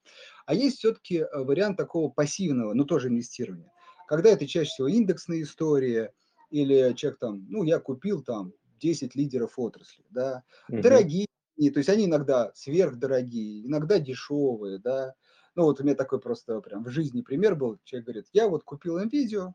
[0.45, 3.71] А есть все-таки э, вариант такого пассивного, но тоже инвестирования.
[4.07, 6.13] Когда это чаще всего индексная история,
[6.49, 10.81] или человек там, ну, я купил там 10 лидеров отрасли, да, угу.
[10.81, 15.13] дорогие, то есть они иногда сверхдорогие, иногда дешевые, да,
[15.55, 18.63] ну вот у меня такой просто прям в жизни пример был, человек говорит, я вот
[18.63, 19.51] купил NVIDIA,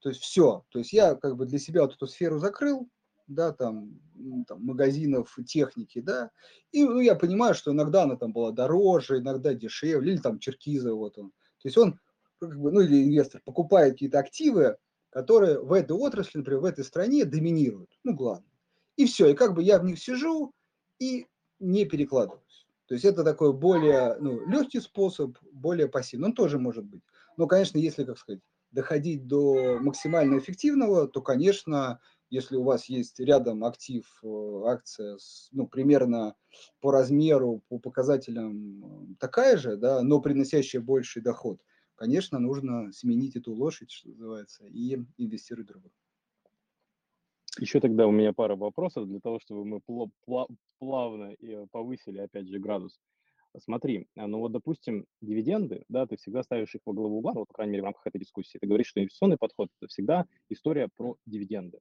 [0.00, 2.88] то есть все, то есть я как бы для себя вот эту сферу закрыл,
[3.26, 3.98] да, там,
[4.46, 6.30] там магазинов техники, да,
[6.72, 10.94] и ну, я понимаю, что иногда она там была дороже, иногда дешевле, или там Черкиза,
[10.94, 11.98] вот он, то есть он,
[12.40, 14.76] как бы, ну или инвестор покупает какие-то активы,
[15.10, 18.50] которые в этой отрасли, например, в этой стране доминируют, ну, главное.
[18.96, 20.52] И все, и как бы я в них сижу
[20.98, 21.26] и
[21.60, 22.43] не перекладываюсь.
[22.94, 26.28] То есть это такой более ну, легкий способ, более пассивный.
[26.28, 27.02] Он тоже может быть.
[27.36, 31.98] Но, конечно, если, как сказать, доходить до максимально эффективного, то, конечно,
[32.30, 35.18] если у вас есть рядом актив, э, акция,
[35.50, 36.36] ну, примерно
[36.78, 41.60] по размеру, по показателям э, такая же, да, но приносящая больший доход,
[41.96, 45.90] конечно, нужно сменить эту лошадь, что называется, и инвестировать в другую.
[47.60, 49.80] Еще тогда у меня пара вопросов для того, чтобы мы
[50.78, 52.98] плавно и повысили, опять же, градус.
[53.60, 57.46] Смотри, а, ну вот, допустим, дивиденды, да, ты всегда ставишь их во главу угла, вот,
[57.46, 58.58] по крайней мере, в рамках этой дискуссии.
[58.58, 61.78] Ты говоришь, что инвестиционный подход– это всегда история про дивиденды.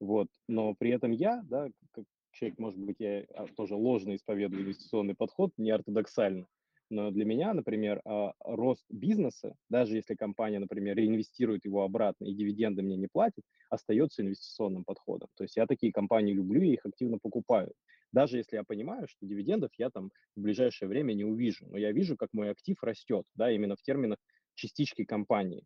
[0.00, 4.62] Вот, но при этом я, да, как человек, может быть, я а, тоже ложно исповедую
[4.62, 6.46] инвестиционный подход, не ортодоксально,
[6.90, 12.34] но для меня, например, а, рост бизнеса, даже если компания, например, реинвестирует его обратно и
[12.34, 15.28] дивиденды мне не платит, остается инвестиционным подходом.
[15.36, 17.72] То есть я такие компании люблю и их активно покупаю.
[18.12, 21.92] Даже если я понимаю, что дивидендов я там в ближайшее время не увижу, но я
[21.92, 24.18] вижу, как мой актив растет, да, именно в терминах
[24.54, 25.64] частички компании.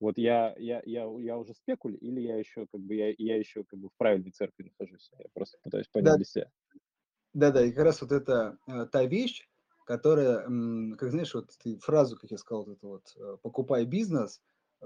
[0.00, 3.64] Вот я, я, я, я уже спекуль или я еще как бы я, я еще
[3.64, 5.08] как бы в правильной церкви нахожусь?
[5.18, 6.16] Я просто пытаюсь понять да.
[6.16, 6.50] для себя.
[7.32, 9.48] Да-да, и как раз вот это э, та вещь,
[9.84, 10.40] которая,
[10.96, 14.40] как знаешь, вот ты фразу, как я сказал, вот это вот э, «покупай бизнес»,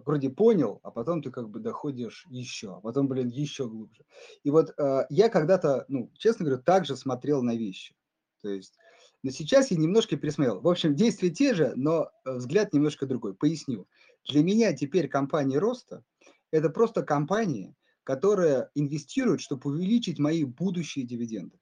[0.04, 4.04] вроде понял, а потом ты как бы доходишь еще, а потом, блин, еще глубже.
[4.42, 7.94] И вот э, я когда-то, ну, честно говоря, также смотрел на вещи.
[8.42, 8.74] То есть,
[9.22, 10.60] но сейчас я немножко пересмотрел.
[10.60, 13.34] В общем, действия те же, но э, взгляд немножко другой.
[13.34, 13.88] Поясню.
[14.28, 16.04] Для меня теперь компания роста–
[16.50, 21.58] это просто компания, которая инвестирует, чтобы увеличить мои будущие дивиденды.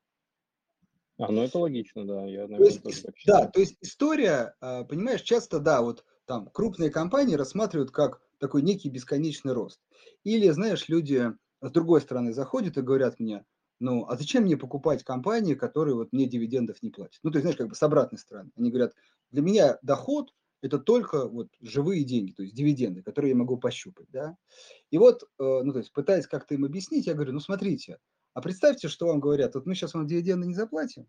[1.19, 2.27] А, ну это логично, да.
[2.27, 3.45] Я, наверное, то есть, тоже так считаю.
[3.45, 8.63] Да, то есть история, а, понимаешь, часто, да, вот там крупные компании рассматривают как такой
[8.63, 9.81] некий бесконечный рост.
[10.25, 13.45] Или, знаешь, люди с другой стороны заходят и говорят мне,
[13.79, 17.21] ну, а зачем мне покупать компании, которые вот мне дивидендов не платят?
[17.23, 18.51] Ну, то есть, знаешь, как бы с обратной стороны.
[18.57, 18.95] Они говорят,
[19.31, 24.07] для меня доход это только вот живые деньги, то есть дивиденды, которые я могу пощупать,
[24.11, 24.37] да.
[24.91, 27.99] И вот, э, ну, то есть пытаясь как-то им объяснить, я говорю, ну, смотрите,
[28.37, 31.07] а представьте, что вам говорят, вот мы сейчас вам дивиденды не заплатим,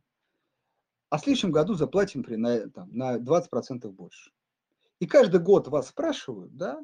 [1.10, 4.32] а в следующем году заплатим при, на, там, на 20% больше.
[5.02, 6.80] И каждый год вас спрашивают, да,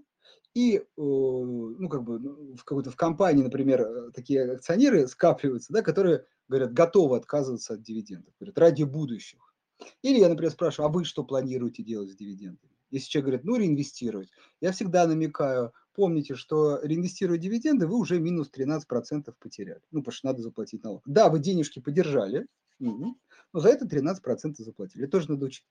[0.53, 5.71] и, э, ну, как бы ну, в какой-то в компании, например, э, такие акционеры скапливаются,
[5.71, 9.55] да, которые говорят, готовы отказываться от дивидендов, говорят, ради будущих.
[10.01, 12.73] Или я, например, спрашиваю, а вы что планируете делать с дивидендами?
[12.91, 14.29] Если человек говорит, ну, реинвестировать,
[14.59, 19.81] я всегда намекаю, помните, что реинвестируя дивиденды, вы уже минус 13% потеряли.
[19.91, 21.01] Ну, потому что надо заплатить налог.
[21.05, 22.47] Да, вы денежки подержали,
[22.79, 23.15] но
[23.53, 25.05] за это 13% заплатили.
[25.05, 25.65] Тоже надо учить.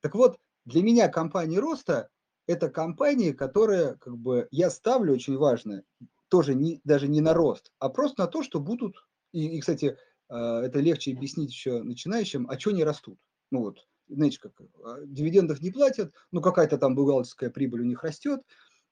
[0.00, 2.08] Так вот, для меня компания роста–
[2.46, 5.82] это компания, которая, как бы, я ставлю очень важно,
[6.28, 8.96] тоже не, даже не на рост, а просто на то, что будут,
[9.32, 9.96] и, и кстати,
[10.28, 13.18] э, это легче объяснить еще начинающим, а что не растут.
[13.50, 14.52] Ну вот, знаете, как
[14.84, 18.42] а, дивидендов не платят, ну какая-то там бухгалтерская прибыль у них растет,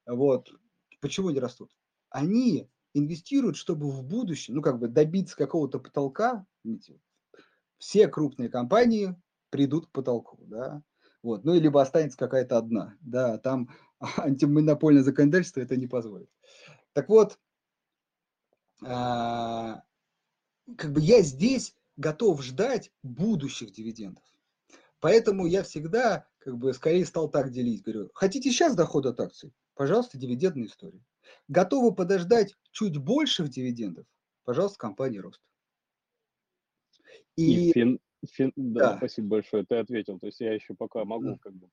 [0.06, 0.50] вот,
[1.06, 1.70] почему не растут?
[2.10, 6.46] Они инвестируют, чтобы в будущем, ну как бы добиться какого-то потолка,
[7.78, 9.14] все крупные компании
[9.50, 10.82] придут к потолку, да,
[11.22, 13.70] вот, ну, либо останется какая-то одна, да, там
[14.16, 16.30] антимонопольное законодательство это не позволит.
[16.92, 17.38] Так вот,
[18.84, 19.82] а,
[20.76, 24.24] как бы я здесь готов ждать будущих дивидендов.
[25.00, 27.82] Поэтому я всегда как бы скорее стал так делить.
[27.82, 29.52] Говорю, хотите сейчас доход от акций?
[29.76, 31.04] Пожалуйста, дивидендная история.
[31.48, 34.06] Готовы подождать чуть больших дивидендов?
[34.44, 35.40] Пожалуйста, компания рост.
[37.36, 40.18] И, и фин, фин, да, да, спасибо большое, ты ответил.
[40.18, 41.68] То есть я еще пока могу как бы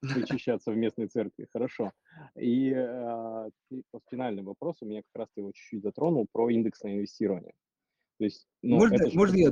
[0.00, 1.46] причащаться в местной церкви.
[1.52, 1.92] Хорошо.
[2.36, 3.50] И э,
[4.10, 7.52] финальный вопрос у меня как раз ты его чуть-чуть затронул про индексное инвестирование.
[8.18, 9.16] То есть, ну, можно, же...
[9.16, 9.50] можно я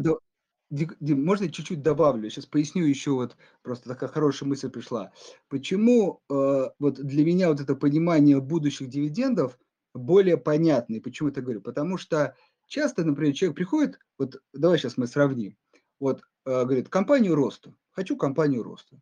[0.71, 2.29] Дим, можно чуть-чуть добавлю?
[2.31, 5.13] Сейчас поясню еще вот, просто такая хорошая мысль пришла.
[5.49, 9.59] Почему э, вот для меня вот это понимание будущих дивидендов
[9.95, 10.95] более понятно?
[10.95, 11.61] И почему это говорю?
[11.61, 12.35] Потому что
[12.67, 15.57] часто, например, человек приходит, вот давай сейчас мы сравним,
[16.01, 18.99] вот э, говорит, компанию роста, хочу компанию роста.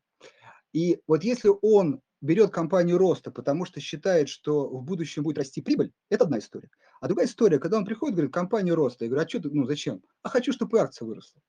[0.72, 5.60] И вот если он берет компанию роста, потому что считает, что в будущем будет расти
[5.60, 6.70] прибыль, это одна история.
[7.00, 9.66] А другая история, когда он приходит, говорит, компанию роста, я говорю, а что ты, ну
[9.66, 10.02] зачем?
[10.22, 11.40] А хочу, чтобы акция выросла.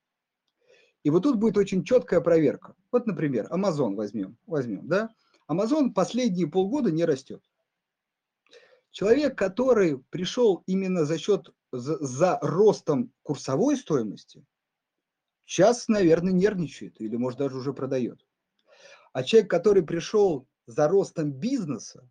[1.04, 2.76] И вот тут будет очень четкая проверка.
[2.92, 5.14] Вот, например, Amazon возьмем, возьмем, да?
[5.50, 7.44] Amazon последние полгода не растет.
[8.92, 14.46] Человек, который пришел именно за счет, за, за ростом курсовой стоимости,
[15.46, 18.26] сейчас, наверное, нервничает или, может, даже уже продает.
[19.12, 22.08] А человек, который пришел за ростом бизнеса,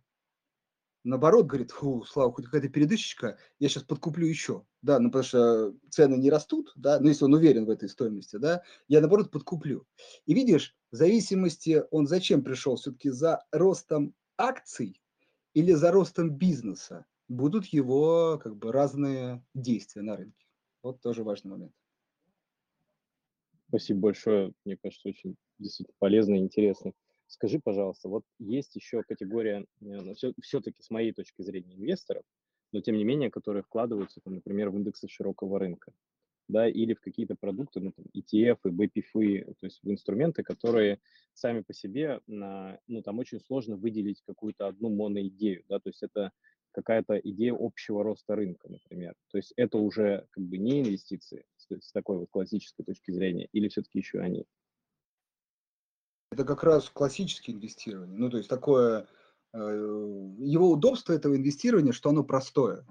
[1.03, 5.75] наоборот, говорит, фу, Слава, хоть какая-то передышечка, я сейчас подкуплю еще, да, ну, потому что
[5.89, 9.85] цены не растут, да, но если он уверен в этой стоимости, да, я, наоборот, подкуплю.
[10.25, 15.01] И видишь, в зависимости, он зачем пришел, все-таки за ростом акций
[15.53, 20.45] или за ростом бизнеса будут его, как бы, разные действия на рынке.
[20.81, 21.73] Вот тоже важный момент.
[23.69, 26.93] Спасибо большое, мне кажется, очень действительно полезно и интересно.
[27.33, 32.23] Скажи, пожалуйста, вот есть еще категория, ну, все-таки с моей точки зрения, инвесторов,
[32.71, 35.93] но тем не менее, которые вкладываются, там, например, в индексы широкого рынка,
[36.47, 40.99] да, или в какие-то продукты, ну, там, ETF, BPF, то есть в инструменты, которые
[41.33, 46.03] сами по себе, на, ну, там очень сложно выделить какую-то одну моноидею, да, то есть
[46.03, 46.33] это
[46.71, 49.15] какая-то идея общего роста рынка, например.
[49.31, 53.47] То есть это уже как бы не инвестиции с, с такой вот классической точки зрения,
[53.53, 54.45] или все-таки еще они?
[56.33, 58.17] Это как раз классическое инвестирование.
[58.17, 59.07] Ну, то есть такое,
[59.53, 59.57] э,
[60.39, 62.87] его удобство этого инвестирования, что оно простое.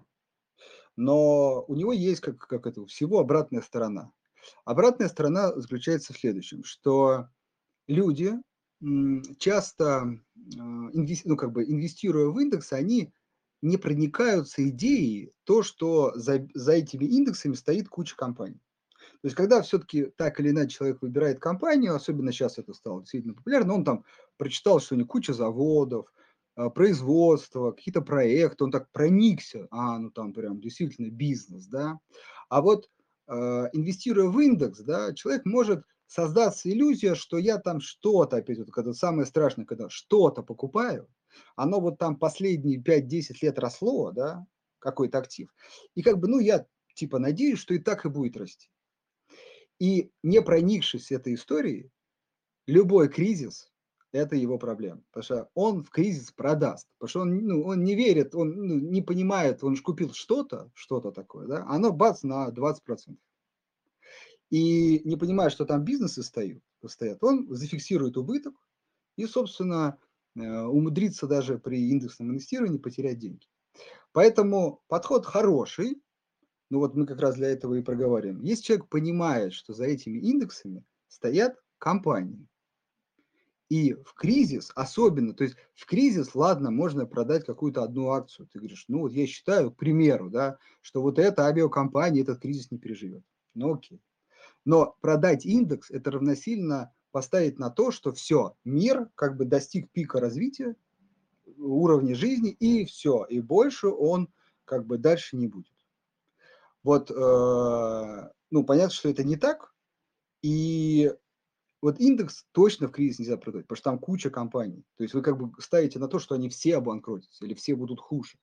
[0.94, 4.12] Но у него есть, как, как это, всего обратная сторона.
[4.64, 7.26] Обратная сторона заключается в следующем, что
[7.88, 8.35] люди
[9.38, 10.59] часто, э,
[11.24, 13.12] ну, как бы инвестируя в индексы, они
[13.61, 18.61] не проникаются идеей то, что за, за этими индексами стоит куча компаний.
[19.22, 23.35] То есть, когда все-таки так или иначе человек выбирает компанию, особенно сейчас это стало действительно
[23.35, 24.04] популярно, он там
[24.37, 26.12] прочитал, что у них куча заводов,
[26.56, 32.00] а, производства, какие-то проекты, он так проникся, а, ну там прям действительно бизнес, да.
[32.48, 32.90] А вот
[33.29, 38.77] а, инвестируя в индекс, да, человек может создаться иллюзия, что я там что-то, опять вот
[38.77, 41.08] это самое страшное, когда что-то покупаю,
[41.54, 44.44] оно вот там последние 5-10 лет росло, да,
[44.81, 45.48] какой-то актив,
[45.94, 48.68] и как бы, ну, я типа надеюсь, что и так и будет расти.
[49.79, 51.90] И не проникшись этой историей,
[52.66, 53.70] любой кризис–
[54.12, 55.02] это его проблема.
[55.10, 56.87] Потому что он в кризис продаст.
[56.98, 60.70] Потому что он, ну, он не верит, он ну, не понимает, он же купил что-то,
[60.75, 63.16] что-то такое, да, оно бац на 20%.
[64.50, 68.54] И не понимая, что там бизнесы стоят, стоят он зафиксирует убыток,
[69.16, 69.98] и, собственно,
[70.37, 73.46] э, умудриться даже при индексном инвестировании потерять деньги.
[74.12, 76.02] Поэтому подход хороший,
[76.73, 78.40] ну вот мы как раз для этого и проговариваем.
[78.40, 82.48] Если человек понимает, что за этими индексами стоят компании,
[83.68, 88.48] и в кризис особенно, то есть в кризис, ладно, можно продать какую-то одну акцию.
[88.50, 92.70] Ты говоришь, ну вот я считаю, к примеру, да, что вот эта авиакомпания этот кризис
[92.70, 93.23] не переживет.
[93.52, 94.00] Ну окей.
[94.64, 100.20] Но продать индекс– это равносильно поставить на то, что все, мир как бы достиг пика
[100.20, 100.75] развития,
[101.58, 104.31] уровня жизни, и все, и больше он
[104.64, 105.71] как бы дальше не будет.
[106.83, 109.72] Вот, э, ну, понятно, что это не так,
[110.42, 111.12] и
[111.80, 114.85] вот индекс точно в кризис нельзя продать, потому что там куча компаний.
[114.96, 118.00] То есть вы как бы ставите на то, что они все обанкротятся или все будут
[118.00, 118.38] хуже.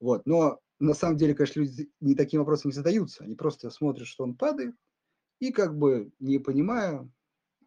[0.00, 0.26] Вот.
[0.26, 3.24] Но на самом деле, конечно, люди не таким вопросом не задаются.
[3.24, 4.74] Они просто смотрят, что он падает,
[5.40, 7.08] и как бы не понимая,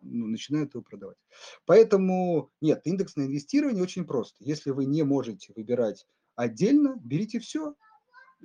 [0.02, 1.18] ну, начинают его продавать.
[1.66, 4.44] Поэтому нет, индексное инвестирование очень просто.
[4.44, 7.76] Если вы не можете выбирать отдельно, берите все.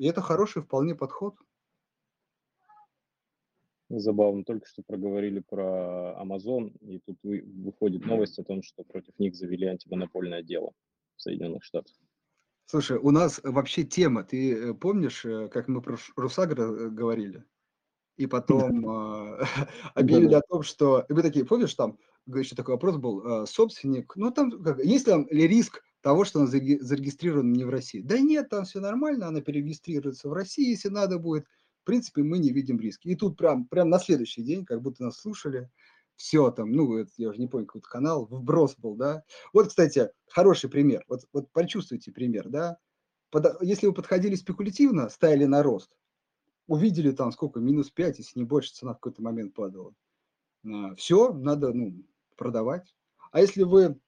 [0.00, 1.36] И это хороший вполне подход.
[3.90, 9.34] Забавно, только что проговорили про Amazon, и тут выходит новость о том, что против них
[9.34, 10.72] завели антимонопольное дело
[11.16, 11.94] в Соединенных Штатах.
[12.64, 17.44] Слушай, у нас вообще тема, ты э, помнишь, э, как мы про Русагра э, говорили?
[18.16, 19.44] И потом э,
[19.94, 21.04] объявили о том, что...
[21.10, 25.46] Вы такие, помнишь, там еще такой вопрос был, собственник, ну там, как, есть ли, ли
[25.46, 28.00] риск того, что он зарегистрирован не в России?
[28.00, 31.46] Да нет, там все нормально, она перерегистрируется в России, если надо будет
[31.80, 33.08] в принципе, мы не видим риски.
[33.08, 35.70] И тут прям, прям на следующий день, как будто нас слушали,
[36.16, 39.24] все там, ну, это, я уже не помню, какой-то канал, вброс был, да.
[39.54, 42.76] Вот, кстати, хороший пример, вот, вот почувствуйте пример, да.
[43.30, 45.96] Под, если вы подходили спекулятивно, ставили на рост,
[46.66, 49.94] увидели там сколько, минус 5, если не больше, цена в какой-то момент падала.
[50.66, 52.04] А, все, надо, ну,
[52.36, 52.94] продавать.
[53.32, 53.98] А если вы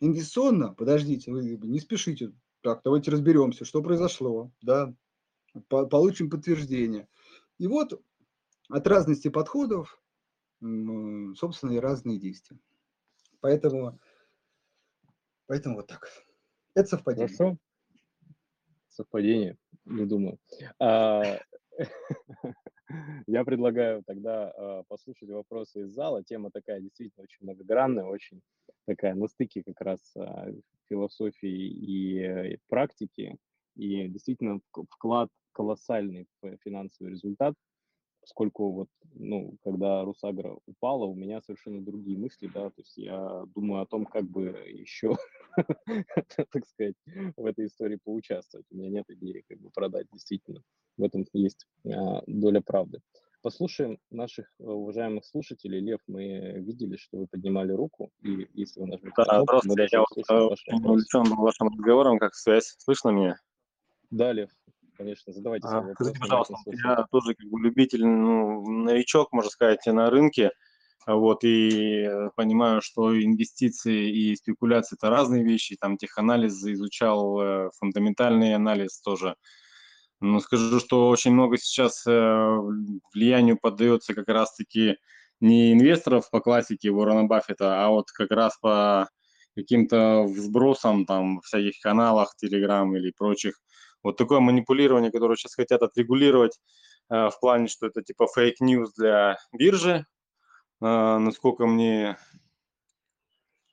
[0.00, 2.32] инвестиционно, подождите, вы не спешите,
[2.62, 4.92] так, давайте разберемся, что произошло, да,
[5.68, 7.08] получим подтверждение.
[7.58, 8.02] И вот
[8.68, 10.02] от разности подходов,
[10.60, 12.58] собственно, и разные действия.
[13.40, 13.98] Поэтому,
[15.46, 16.08] поэтому вот так.
[16.74, 17.28] Это совпадение.
[17.28, 17.58] Хорошо.
[18.88, 20.38] Совпадение, не думаю.
[20.78, 21.38] А,
[23.26, 26.22] я предлагаю тогда а, послушать вопросы из зала.
[26.22, 28.40] Тема такая действительно очень многогранная, очень
[28.86, 30.48] такая на стыке как раз а,
[30.88, 33.36] философии и э, практики.
[33.76, 34.60] И действительно
[34.90, 36.26] вклад колоссальный
[36.64, 37.54] финансовый результат,
[38.20, 43.44] поскольку вот, ну, когда Русагра упала, у меня совершенно другие мысли, да, то есть я
[43.54, 45.16] думаю о том, как бы еще,
[46.52, 46.94] так сказать,
[47.36, 48.66] в этой истории поучаствовать.
[48.70, 50.62] У меня нет идеи, как бы продать, действительно.
[50.96, 53.00] В этом есть а, доля правды.
[53.42, 55.80] Послушаем наших уважаемых слушателей.
[55.80, 59.88] Лев, мы видели, что вы поднимали руку, и если вы нажмете да, кнопку, просто мы
[59.90, 62.74] я вот увлечен вашим разговором, как связь.
[62.78, 63.40] Слышно меня?
[64.10, 64.50] Да, Лев,
[64.94, 65.94] конечно, задавайте а, вопрос.
[65.94, 70.50] Скажите, пожалуйста, я тоже как бы любитель, ну, новичок, можно сказать, на рынке,
[71.06, 78.54] вот, и понимаю, что инвестиции и спекуляции– это разные вещи, там теханализ изучал, э, фундаментальный
[78.54, 79.34] анализ тоже.
[80.20, 82.56] Но скажу, что очень много сейчас э,
[83.14, 84.96] влиянию поддается как раз-таки
[85.40, 89.08] не инвесторов по классике Уоррена Баффета, а вот как раз по
[89.56, 93.54] каким-то взбросам там в всяких каналах, Телеграм или прочих,
[94.02, 96.58] вот такое манипулирование, которое сейчас хотят отрегулировать
[97.10, 100.06] э, в плане, что это типа fake news для биржи.
[100.80, 102.16] Э, насколько мне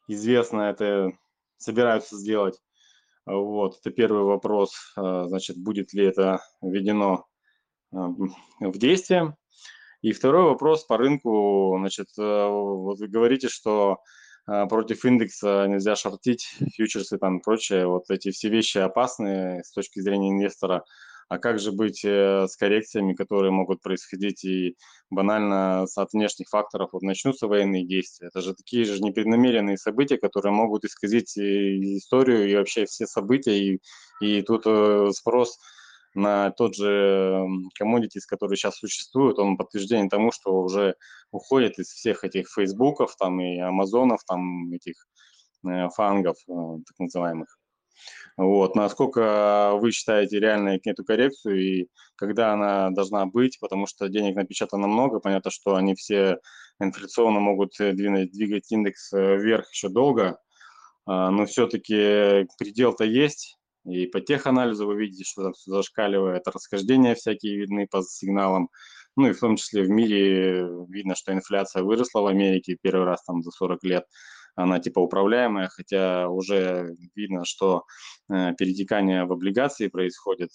[0.08, 1.12] известно, это
[1.58, 2.60] собираются сделать.
[3.26, 4.74] Вот, это первый вопрос.
[4.98, 7.26] Э, значит, будет ли это введено
[7.92, 9.36] в действие?
[10.02, 11.76] И второй вопрос по рынку.
[11.80, 14.00] Значит, вот вы говорите, что
[14.48, 17.86] а, против индекса нельзя шортить, фьючерсы там прочее.
[17.88, 20.86] Вот эти все вещи опасны с точки зрения инвестора.
[21.30, 24.78] А как же быть э, с коррекциями, которые могут происходить и
[25.10, 26.90] банально от внешних факторов?
[26.94, 28.28] Вот начнутся военные действия.
[28.28, 33.60] Это же такие же непреднамеренные события, которые могут исказить историю и вообще все события.
[33.60, 33.82] И,
[34.22, 35.60] и тут э, спрос
[36.14, 37.46] на тот же
[37.80, 40.96] commodities, который сейчас существует, он подтверждение тому, что уже
[41.32, 44.96] уходит из всех этих фейсбуков там и амазонов, там этих
[45.68, 46.54] э, фангов э,
[46.88, 47.60] так называемых.
[48.38, 54.36] Вот, насколько вы считаете реальной эту коррекцию и когда она должна быть, потому что денег
[54.36, 56.40] напечатано много, понятно, что они все
[56.80, 60.40] инфляционно могут э, двигать, двигать индекс вверх еще долго,
[61.08, 67.16] а, но все-таки предел-то есть, и по теханализу вы видите, что там все зашкаливает, расхождения
[67.16, 68.70] всякие видны по сигналам.
[69.16, 73.24] Ну и в том числе в мире видно, что инфляция выросла в Америке первый раз
[73.24, 74.04] там за 40 лет.
[74.58, 77.86] Она типа управляемая, хотя уже видно, что
[78.28, 80.50] э, перетекание в облигации происходит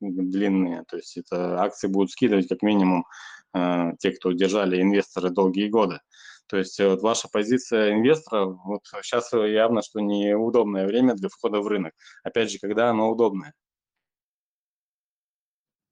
[0.00, 3.06] длинные, то есть это акции будут скидывать как минимум
[3.54, 6.00] э, те, кто держали инвесторы долгие годы.
[6.48, 11.60] То есть э, вот ваша позиция инвестора, вот сейчас явно, что неудобное время для входа
[11.60, 11.94] в рынок.
[12.22, 13.54] Опять же, когда оно удобное.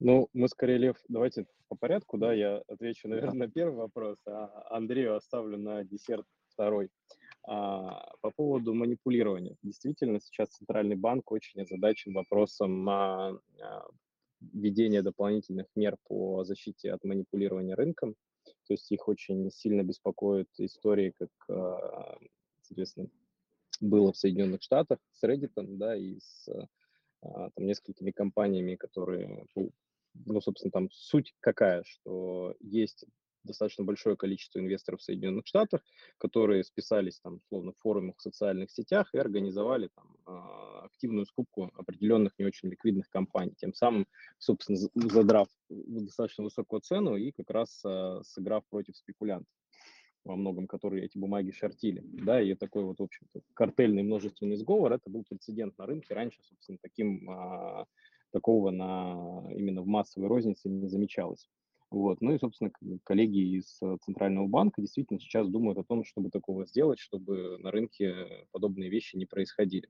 [0.01, 4.67] Ну, мы скорее, Лев, давайте по порядку, да, я отвечу, наверное, на первый вопрос, а
[4.71, 6.27] Андрею оставлю на десерт
[6.59, 6.91] второй.
[7.51, 9.57] А, по поводу манипулирования.
[9.63, 13.89] Действительно, сейчас Центральный банк очень озадачен вопросом а, а,
[14.41, 18.17] введения дополнительных мер по защите от манипулирования рынком.
[18.67, 22.19] То есть их очень сильно беспокоит истории, как, а,
[22.61, 23.09] соответственно,
[23.81, 26.49] было в Соединенных Штатах с Reddit, да, и с
[27.23, 29.47] а, там, несколькими компаниями, которые
[30.27, 33.07] ну, собственно, там суть какая, что есть
[33.45, 35.83] достаточно большое количество инвесторов в Соединенных Штатах,
[36.19, 41.71] которые списались там, условно, в форумах в социальных сетях и организовали там а, активную скупку
[41.75, 44.07] определенных не очень ликвидных компаний, тем самым,
[44.39, 49.53] собственно, задрав достаточно высокую цену и как раз а, сыграв против спекулянтов
[50.25, 54.93] во многом, которые эти бумаги шортили, да, и такой вот, в общем-то, картельный множественный сговор,
[54.93, 57.87] это был прецедент на рынке, раньше, собственно, таким а,
[58.31, 61.49] такого на, именно в массовой рознице не замечалось.
[61.91, 62.21] Вот.
[62.21, 62.71] Ну и, собственно,
[63.05, 67.71] коллеги из э, Центрального банка действительно сейчас думают о том, чтобы такого сделать, чтобы на
[67.71, 69.89] рынке подобные вещи не происходили.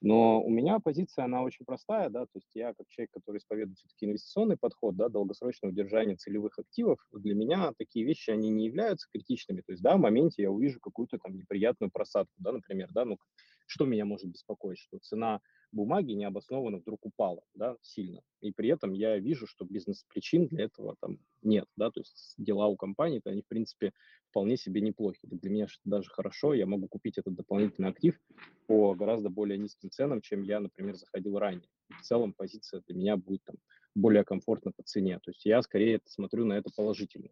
[0.00, 3.78] Но у меня позиция, она очень простая, да, то есть я как человек, который исповедует
[3.78, 9.08] все-таки инвестиционный подход, да, долгосрочное удержание целевых активов, для меня такие вещи, они не являются
[9.12, 9.60] критичными.
[9.60, 13.18] То есть, да, в моменте я увижу какую-то там неприятную просадку, да, например, да, ну,
[13.66, 15.40] что меня может беспокоить, что цена
[15.72, 18.20] бумаги необоснованно вдруг упала, да, сильно.
[18.40, 22.66] И при этом я вижу, что бизнес-причин для этого там нет, да, то есть дела
[22.66, 23.92] у компании, то они, в принципе,
[24.30, 25.20] вполне себе неплохи.
[25.22, 28.18] Для меня даже хорошо, я могу купить этот дополнительный актив
[28.66, 31.68] по гораздо более низким ценам, чем я, например, заходил ранее.
[31.90, 33.56] И в целом позиция для меня будет там
[33.94, 35.18] более комфортна по цене.
[35.20, 37.30] То есть я скорее смотрю на это положительно.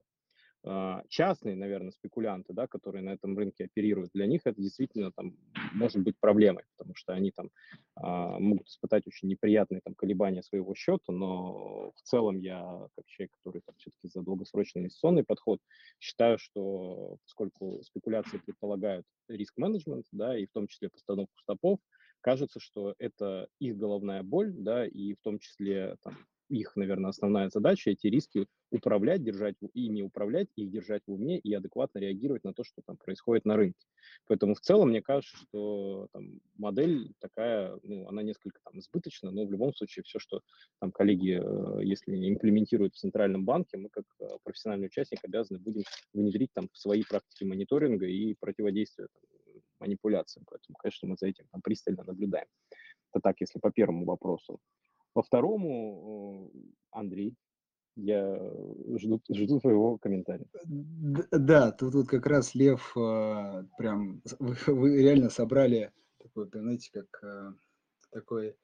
[0.67, 5.37] А, частные, наверное, спекулянты, да, которые на этом рынке оперируют, для них это действительно там
[5.75, 7.51] может быть проблемой, потому что они там
[7.97, 13.33] а, могут испытать очень неприятные там колебания своего счета, но в целом я, как человек,
[13.43, 15.61] который там все-таки за долгосрочный инвестиционный подход,
[16.01, 21.79] считаю, что поскольку спекуляции предполагают риск-менеджмент, да, и в том числе постановку стопов,
[22.23, 26.15] кажется, что это их головная боль, да, и в том числе там,
[26.49, 31.39] их, наверное, основная задача эти риски управлять, держать и не управлять, их держать в уме
[31.39, 33.87] и адекватно реагировать на то, что там происходит на рынке.
[34.27, 39.45] Поэтому в целом мне кажется, что там, модель такая, ну, она несколько там избыточна, но
[39.45, 40.41] в любом случае все, что
[40.81, 45.83] там коллеги, э, если имплементируют в Центральном банке, мы как э, профессиональный участник обязаны будем
[46.13, 49.23] внедрить там в свои практики мониторинга и противодействия там,
[49.81, 50.45] манипуляциям.
[50.49, 52.47] Поэтому, конечно, мы за этим там пристально наблюдаем.
[53.13, 54.59] Это так, если по первому вопросу.
[55.15, 56.59] По второму, э,
[56.91, 57.35] Андрей,
[57.97, 58.37] я
[58.99, 60.49] жду, жду твоего комментария.
[60.67, 67.23] Да, тут, тут как раз Лев э, прям, вы, вы реально собрали такой, знаете, как
[67.23, 67.53] э,
[68.11, 68.57] такой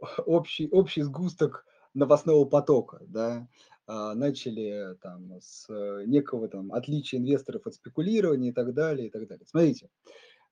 [0.26, 3.46] общий, общий сгусток новостного потока, да,
[3.86, 5.66] а, начали там с
[6.06, 9.46] некого там отличия инвесторов от спекулирования и так далее, и так далее.
[9.46, 9.88] Смотрите,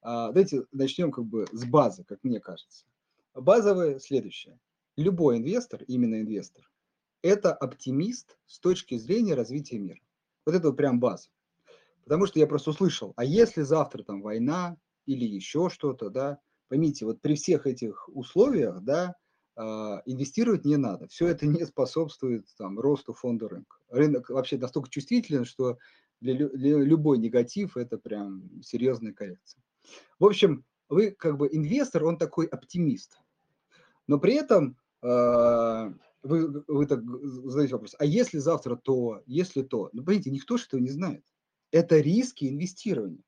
[0.00, 2.86] а, давайте начнем как бы с базы, как мне кажется.
[3.34, 4.58] Базовое следующее
[4.96, 6.70] любой инвестор, именно инвестор,
[7.22, 10.00] это оптимист с точки зрения развития мира.
[10.44, 11.28] Вот это вот прям база.
[12.04, 14.76] Потому что я просто услышал, а если завтра там война
[15.06, 16.38] или еще что-то, да,
[16.68, 19.16] поймите, вот при всех этих условиях, да,
[19.56, 21.08] а, инвестировать не надо.
[21.08, 23.76] Все это не способствует там, росту фонда рынка.
[23.88, 25.78] Рынок вообще настолько чувствителен, что
[26.20, 29.62] для, для любой негатив это прям серьезная коррекция.
[30.18, 33.18] В общем, вы как бы инвестор, он такой оптимист.
[34.06, 39.90] Но при этом вы, вы так задаете вопрос, а если завтра то, если то?
[39.92, 41.24] Ну, понимаете, никто этого не знает.
[41.70, 43.22] Это риски инвестирования.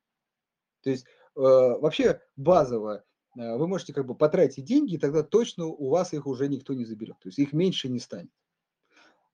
[0.83, 3.05] То есть э, вообще базово
[3.37, 6.75] э, вы можете как бы потратить деньги, и тогда точно у вас их уже никто
[6.75, 7.19] не заберет.
[7.21, 8.31] То есть их меньше не станет.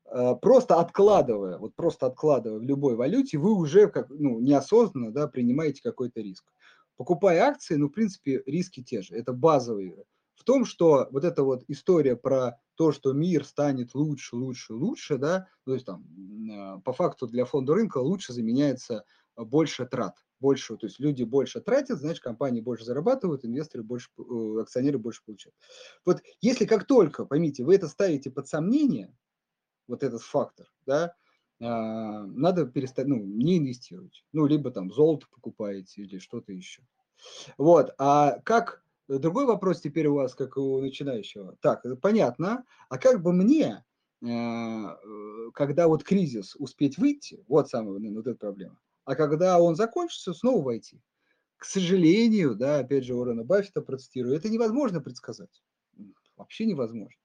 [0.07, 5.29] Э, просто откладывая, вот просто откладывая в любой валюте, вы уже как, ну, неосознанно да,
[5.29, 6.45] принимаете какой-то риск.
[6.97, 9.15] Покупая акции, ну, в принципе, риски те же.
[9.15, 10.05] Это базовые
[10.35, 15.19] в том, что вот эта вот история про то, что мир станет лучше, лучше, лучше,
[15.19, 16.07] да, то есть там
[16.51, 19.05] а, по факту для фонда рынка лучше заменяется
[19.37, 24.61] больше трат, больше, то есть люди больше тратят, значит компании больше зарабатывают, инвесторы больше, э,
[24.61, 25.57] акционеры больше получают.
[26.05, 29.17] Вот если как только, поймите, вы это ставите под сомнение,
[29.87, 31.15] вот этот фактор, да,
[31.61, 36.83] а, надо перестать, ну, не инвестировать, ну, либо там золото покупаете или что-то еще.
[37.59, 41.57] Вот, а как, другой вопрос теперь у вас, как у начинающего.
[41.61, 43.85] Так, понятно, а как бы мне,
[44.23, 44.85] э,
[45.55, 50.63] когда вот кризис, успеть выйти, вот самая, вот эта проблема, а когда он закончится, снова
[50.63, 51.01] войти?
[51.57, 55.63] К сожалению, да, опять же, Уоррена Баффета процитирую, это невозможно предсказать.
[56.37, 57.19] Вообще невозможно.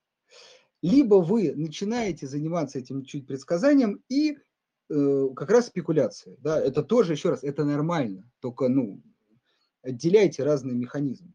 [0.81, 4.37] Либо вы начинаете заниматься этим чуть предсказанием и
[4.89, 6.37] э, как раз спекуляция.
[6.39, 8.29] Да, это тоже, еще раз, это нормально.
[8.39, 9.01] Только, ну,
[9.81, 11.33] отделяйте разные механизмы.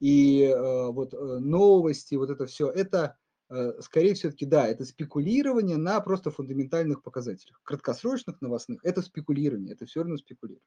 [0.00, 3.16] И э, вот э, новости, вот это все, это
[3.48, 7.60] э, скорее все-таки, да, это спекулирование на просто фундаментальных показателях.
[7.62, 10.62] Краткосрочных, новостных, это спекулирование, это все равно спекулирование.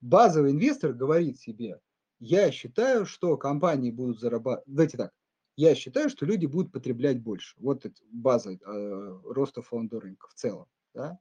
[0.00, 1.80] Базовый инвестор говорит себе,
[2.18, 5.12] я считаю, что компании будут зарабатывать, давайте так,
[5.56, 7.56] я считаю, что люди будут потреблять больше.
[7.58, 10.66] Вот база э, роста фонда рынка в целом.
[10.94, 11.18] Да?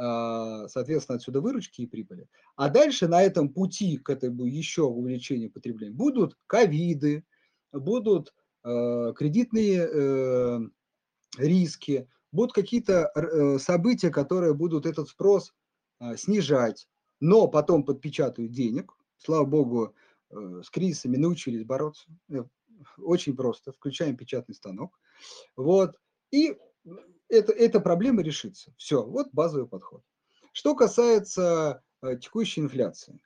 [0.00, 2.26] Э, соответственно, отсюда выручки и прибыли.
[2.56, 7.24] А дальше на этом пути к этому еще увеличению потребления будут ковиды,
[7.70, 8.32] будут
[8.64, 10.60] э, кредитные э,
[11.36, 15.52] риски, будут какие-то э, события, которые будут этот спрос
[16.00, 16.88] э, снижать,
[17.20, 18.94] но потом подпечатают денег.
[19.18, 19.94] Слава богу,
[20.30, 22.08] э, с кризисами научились бороться.
[22.96, 23.72] Очень просто.
[23.72, 24.98] Включаем печатный станок.
[25.56, 25.96] Вот.
[26.30, 26.56] И
[27.30, 28.72] это, эта проблема решится.
[28.76, 30.02] Все, вот базовый подход.
[30.52, 33.20] Что касается э, текущей инфляции.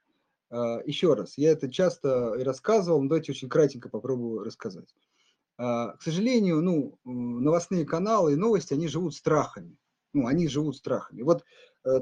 [0.50, 4.94] Э, еще раз, я это часто рассказывал, но давайте очень кратенько попробую рассказать.
[5.58, 9.76] Э, к сожалению, ну, новостные каналы и новости, они живут страхами.
[10.12, 11.22] Ну, они живут страхами.
[11.22, 11.44] Вот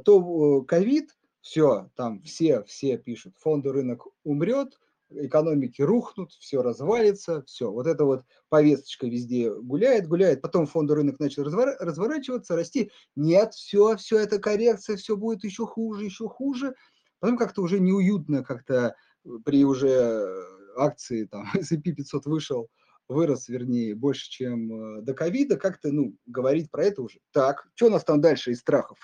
[0.05, 4.79] то ковид, все, там все, все пишут, фондовый рынок умрет,
[5.17, 7.71] экономики рухнут, все развалится, все.
[7.71, 10.43] Вот эта вот повесточка везде гуляет, гуляет.
[10.43, 12.91] Потом фондовый рынок начал разворачиваться, расти.
[13.17, 16.75] Нет, все, все это коррекция, все будет еще хуже, еще хуже.
[17.21, 18.97] Потом как-то уже неуютно, как-то
[19.45, 20.29] при уже
[20.77, 22.69] акции, там, S&P 500 вышел,
[23.09, 27.21] вырос, вернее, больше, чем э, до ковида, как-то, ну, говорить про это уже.
[27.31, 28.99] Так, что у нас там дальше из страхов?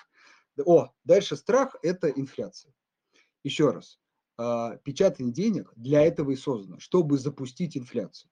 [0.65, 2.73] О, дальше страх– это инфляция.
[3.45, 4.01] Еще раз,
[4.85, 8.31] печатание денег для этого и создано, чтобы запустить инфляцию.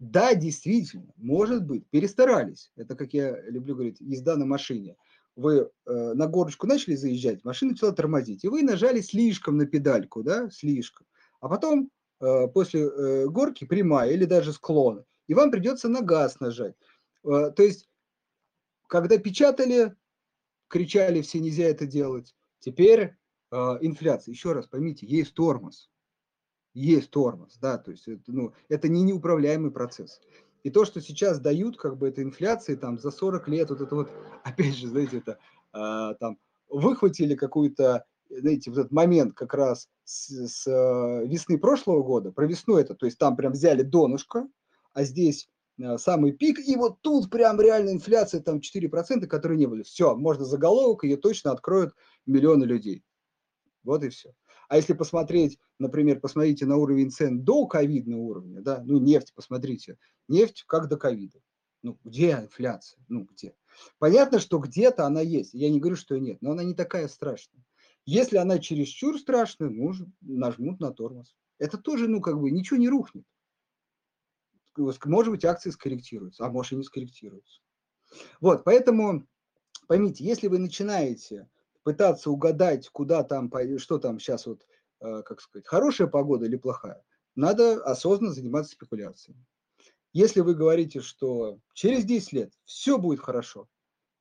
[0.00, 2.72] Да, действительно, может быть, перестарались.
[2.74, 4.96] Это, как я люблю говорить, езда на машине.
[5.36, 10.22] Вы э, на горочку начали заезжать, машина начала тормозить, и вы нажали слишком на педальку,
[10.22, 11.06] да, слишком.
[11.40, 16.40] А потом э, после э, горки прямая или даже склона, и вам придется на газ
[16.40, 16.74] нажать.
[17.24, 17.86] Э, то есть,
[18.88, 19.94] когда печатали,
[20.68, 22.34] кричали все, нельзя это делать.
[22.60, 23.16] Теперь а,
[23.50, 24.30] инфляции.
[24.30, 25.90] Еще раз поймите, есть тормоз.
[26.72, 30.20] Есть тормоз, да, то есть это, ну, это не неуправляемый процесс.
[30.62, 33.94] И то, что сейчас дают, как бы, это инфляции там за 40 лет, вот это
[33.94, 34.10] вот,
[34.44, 35.38] опять же, знаете, это
[35.72, 36.38] а, там
[36.68, 42.46] выхватили какую-то, знаете, вот этот момент как раз с, с а, весны прошлого года, про
[42.46, 44.48] весну это, то есть там прям взяли донышко,
[44.92, 45.48] а здесь
[45.82, 49.82] а, самый пик, и вот тут прям реально инфляция, там 4%, которые не были.
[49.82, 51.94] Все, можно заголовок, ее точно откроют
[52.26, 53.02] миллионы людей.
[53.82, 54.34] Вот и все.
[54.68, 59.98] А если посмотреть, например, посмотрите на уровень цен до ковидного уровня, да, ну нефть, посмотрите,
[60.28, 61.40] нефть как до ковида.
[61.82, 63.02] Ну, где инфляция?
[63.08, 63.54] Ну, где?
[63.98, 65.54] Понятно, что где-то она есть.
[65.54, 67.64] Я не говорю, что ее нет, но она не такая страшная.
[68.04, 71.34] Если она чересчур страшная, ну, нажмут на тормоз.
[71.58, 73.24] Это тоже, ну, как бы, ничего не рухнет.
[74.76, 77.60] Может быть, акции скорректируются, а может и не скорректируются.
[78.40, 79.26] Вот, поэтому
[79.88, 81.48] поймите, если вы начинаете
[81.82, 84.66] пытаться угадать, куда там, что там сейчас вот,
[85.00, 87.02] э, как сказать, хорошая погода или плохая,
[87.34, 89.44] надо осознанно заниматься спекуляциями.
[90.12, 93.68] Если вы говорите, что через 10 лет все будет хорошо,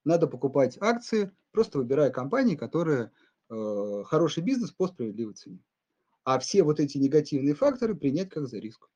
[0.05, 3.11] надо покупать акции, просто выбирая компании, которые
[3.49, 5.59] э, хороший бизнес по справедливой цене.
[6.23, 8.89] А все вот эти негативные факторы принять как за риск.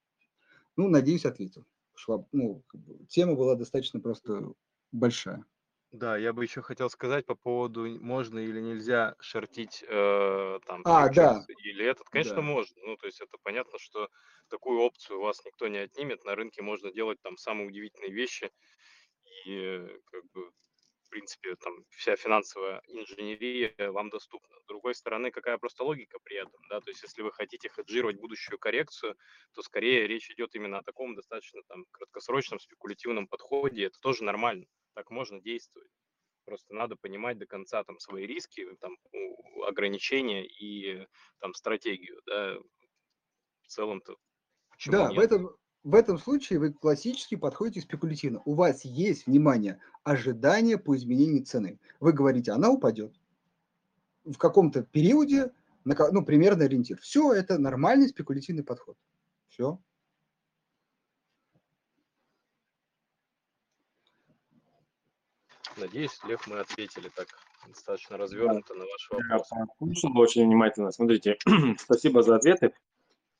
[0.75, 1.65] Ну, надеюсь, ответил.
[1.95, 2.63] Шваб, ну,
[3.07, 4.53] тема была достаточно просто
[4.91, 5.45] большая.
[5.93, 11.07] Да, я бы еще хотел сказать по поводу, можно или нельзя шортить э, там А,
[11.09, 12.09] да, или этот.
[12.09, 12.41] Конечно, да.
[12.41, 12.75] можно.
[12.83, 14.09] Ну, то есть это понятно, что
[14.49, 16.25] такую опцию у вас никто не отнимет.
[16.25, 18.51] На рынке можно делать там самые удивительные вещи.
[19.45, 20.51] И как бы,
[21.05, 24.59] в принципе, там вся финансовая инженерия вам доступна.
[24.61, 26.81] С другой стороны, какая просто логика при этом, да?
[26.81, 29.15] То есть если вы хотите хеджировать будущую коррекцию,
[29.53, 33.85] то скорее речь идет именно о таком достаточно там краткосрочном спекулятивном подходе.
[33.85, 35.89] Это тоже нормально так можно действовать.
[36.45, 38.97] Просто надо понимать до конца там свои риски, там
[39.67, 41.07] ограничения и
[41.39, 42.55] там стратегию, да.
[43.61, 44.17] В целом-то.
[44.87, 45.17] Да, нет?
[45.17, 48.41] в этом в этом случае вы классически подходите спекулятивно.
[48.45, 51.77] У вас есть, внимание, ожидание по изменению цены.
[51.99, 53.13] Вы говорите, она упадет.
[54.23, 55.51] В каком-то периоде
[55.83, 56.97] ну, примерный ориентир.
[57.01, 58.97] Все это нормальный спекулятивный подход.
[59.49, 59.77] Все.
[65.77, 67.27] Надеюсь, Лев, мы ответили так
[67.67, 69.47] достаточно развернуто на ваш вопрос.
[69.51, 70.91] Я очень внимательно.
[70.91, 71.37] Смотрите,
[71.79, 72.73] спасибо за ответы.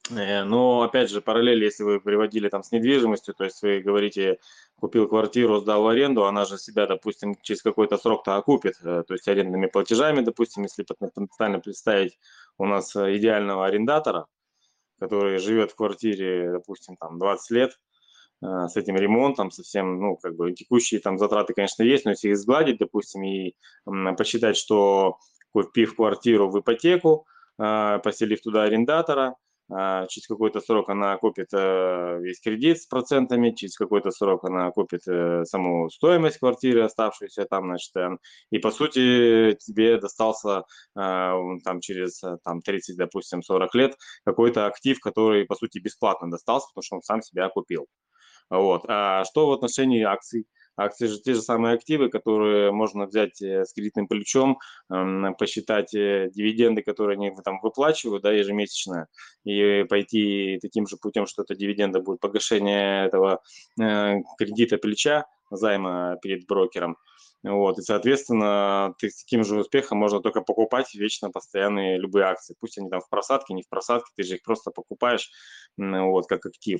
[0.10, 4.40] Э, но, опять же, параллель, если вы приводили там с недвижимостью, то есть вы говорите,
[4.76, 9.14] купил квартиру, сдал в аренду, она же себя, допустим, через какой-то срок-то окупит, э, то
[9.14, 12.20] есть арендными платежами, допустим, если потенциально представить
[12.58, 14.28] у нас э, идеального арендатора,
[15.00, 17.80] который живет в квартире, допустим, там 20 лет,
[18.44, 22.38] с этим ремонтом, совсем, ну, как бы текущие там затраты, конечно, есть, но если их
[22.38, 23.54] сгладить, допустим, и
[24.18, 25.18] посчитать, что
[25.52, 27.26] купив квартиру в ипотеку,
[27.58, 29.36] поселив туда арендатора,
[29.72, 34.70] а, через какой-то срок она купит э, весь кредит с процентами, через какой-то срок она
[34.72, 38.18] купит э, саму стоимость квартиры, оставшуюся там, значит, э,
[38.52, 40.64] и по сути тебе достался
[40.94, 46.84] там через там 30, допустим, 40 лет какой-то актив, который по сути бесплатно достался, потому
[46.84, 47.88] что он сам себя купил.
[48.50, 48.84] Вот.
[48.88, 50.48] А что в отношении акций?
[50.76, 54.60] Акции же те же самые активы, которые можно взять э, с кредитным плечом,
[55.38, 59.08] посчитать э, дивиденды, которые они там выплачивают да, ежемесячно,
[59.44, 63.42] и пойти таким же путем, что это дивиденды будет погашение этого
[63.80, 66.98] э, кредита плеча, займа перед брокером.
[67.44, 72.56] Вот, и, соответственно, ты с таким же успехом можно только покупать вечно постоянные любые акции.
[72.58, 75.30] Пусть они там в просадке, не в просадке, ты же их просто покупаешь,
[75.78, 76.80] вот, как актив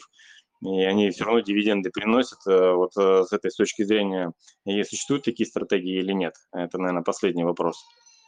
[0.64, 2.40] и они все равно дивиденды приносят.
[2.48, 4.32] Э, вот э, с этой точки зрения,
[4.66, 6.36] и существуют такие стратегии или нет?
[6.52, 7.84] Это, наверное, последний вопрос.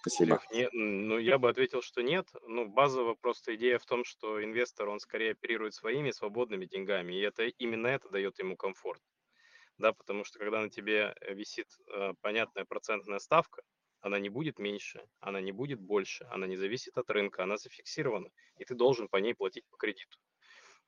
[0.06, 0.36] Василий.
[0.52, 2.28] Нет, ну, я бы ответил, что нет.
[2.48, 7.22] Ну, базово просто идея в том, что инвестор, он скорее оперирует своими свободными деньгами, и
[7.22, 9.02] это именно это дает ему комфорт.
[9.78, 13.64] Да, потому что когда на тебе э, висит э, понятная процентная ставка,
[14.00, 18.30] она не будет меньше, она не будет больше, она не зависит от рынка, она зафиксирована,
[18.58, 20.18] и ты должен по ней платить по кредиту.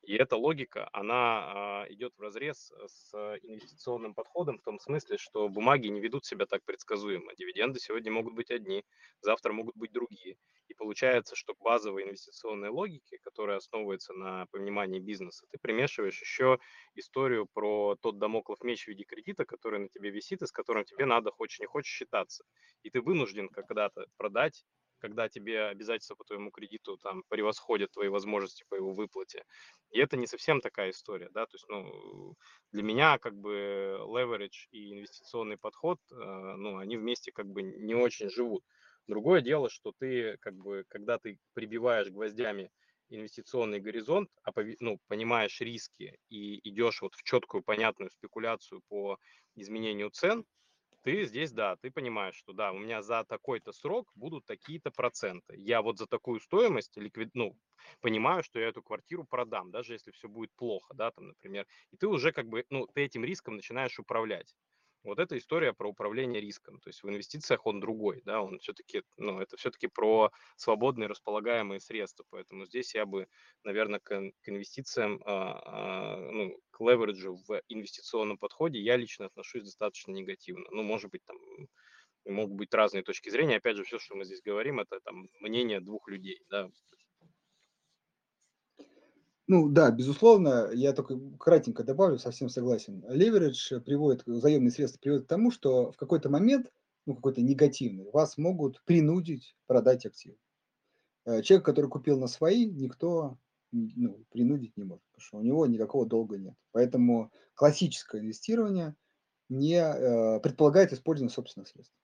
[0.08, 5.50] И эта логика, она а, идет в разрез с инвестиционным подходом в том смысле, что
[5.50, 7.34] бумаги не ведут себя так предсказуемо.
[7.36, 8.86] Дивиденды сегодня могут быть одни,
[9.20, 10.38] завтра могут быть другие.
[10.68, 16.58] И получается, что к базовой инвестиционной логике, которая основывается на понимании бизнеса, ты примешиваешь еще
[16.94, 20.86] историю про тот домоклов меч в виде кредита, который на тебе висит и с которым
[20.86, 22.44] тебе надо, хочешь не хочешь, считаться.
[22.82, 24.64] И ты вынужден когда-то продать
[24.98, 29.44] когда тебе обязательства по твоему кредиту там превосходят твои возможности по его выплате.
[29.90, 32.34] И это не совсем такая история, да, то есть, ну,
[32.72, 37.94] для меня как бы leverage и инвестиционный подход, э, ну, они вместе как бы не
[37.94, 38.64] очень живут.
[39.06, 42.70] Другое дело, что ты как бы, когда ты прибиваешь гвоздями
[43.08, 49.18] инвестиционный горизонт, а ну, понимаешь риски и идешь вот в четкую, понятную спекуляцию по
[49.54, 50.44] изменению цен,
[51.08, 55.54] ты здесь, да, ты понимаешь, что да, у меня за такой-то срок будут такие-то проценты.
[55.56, 57.56] Я вот за такую стоимость ликвид, ну,
[58.00, 61.66] понимаю, что я эту квартиру продам, даже если все будет плохо, да, там, например.
[61.92, 64.54] И ты уже как бы, ну, ты этим риском начинаешь управлять.
[65.04, 66.80] Вот эта история про управление риском.
[66.80, 71.80] То есть в инвестициях он другой, да, он все-таки, ну, это все-таки про свободные располагаемые
[71.80, 72.24] средства.
[72.30, 73.28] Поэтому здесь я бы,
[73.64, 79.64] наверное, к, к инвестициям, а, а, ну, к левериджу в инвестиционном подходе я лично отношусь
[79.64, 80.66] достаточно негативно.
[80.70, 81.38] Ну, может быть, там
[82.24, 83.56] могут быть разные точки зрения.
[83.56, 86.68] Опять же, все, что мы здесь говорим, это там мнение двух людей, да.
[89.48, 93.02] Ну да, безусловно, я только кратенько добавлю, совсем согласен.
[93.08, 96.70] Леверидж приводит, заемные средства приводят к тому, что в какой-то момент,
[97.06, 100.36] ну какой-то негативный, вас могут принудить продать актив.
[101.24, 103.38] Э, человек, который купил на свои, никто
[103.72, 106.54] ну, принудить не может, потому что у него никакого долга нет.
[106.72, 108.96] Поэтому классическое инвестирование
[109.48, 111.94] не э, предполагает использование собственных средств.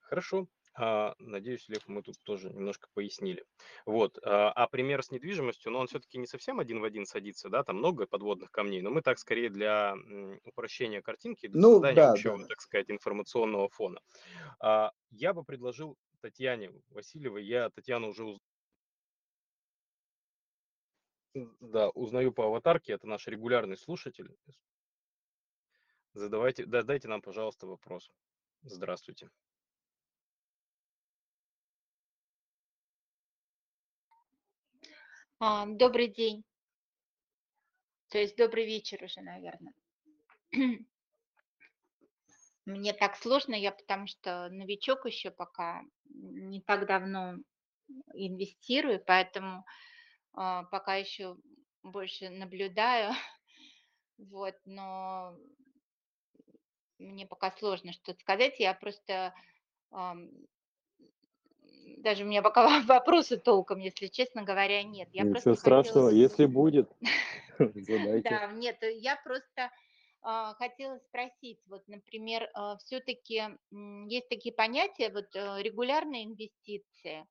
[0.00, 0.48] Хорошо.
[0.82, 3.44] А, надеюсь, Лев, мы тут тоже немножко пояснили.
[3.84, 4.18] Вот.
[4.24, 7.50] А, а пример с недвижимостью, но ну, он все-таки не совсем один в один садится,
[7.50, 9.94] да, там много подводных камней, но мы так скорее для
[10.44, 12.46] упрощения картинки, для ну, создания да, общего, да.
[12.46, 14.00] так сказать, информационного фона.
[14.58, 18.40] А, я бы предложил Татьяне Васильевой, я Татьяну уже узнал.
[21.60, 24.34] Да, узнаю по аватарке, это наш регулярный слушатель.
[26.14, 28.10] Задавайте, да, дайте нам, пожалуйста, вопрос.
[28.62, 29.28] Здравствуйте.
[35.40, 36.44] Добрый день.
[38.10, 39.72] То есть добрый вечер уже, наверное.
[42.66, 47.36] Мне так сложно, я потому что новичок еще пока не так давно
[48.12, 49.64] инвестирую, поэтому
[50.34, 51.38] а, пока еще
[51.82, 53.12] больше наблюдаю.
[54.18, 55.34] Вот, но
[56.98, 58.60] мне пока сложно что-то сказать.
[58.60, 59.32] Я просто
[62.02, 65.08] даже у меня пока вопроса толком, если честно говоря, нет.
[65.12, 66.10] Я Ничего страшного, хотела...
[66.10, 66.90] если будет.
[68.24, 69.70] Да, нет, я просто
[70.22, 73.42] а, хотела спросить, вот, например, а, все-таки
[74.06, 77.26] есть такие понятия, вот э, регулярные инвестиции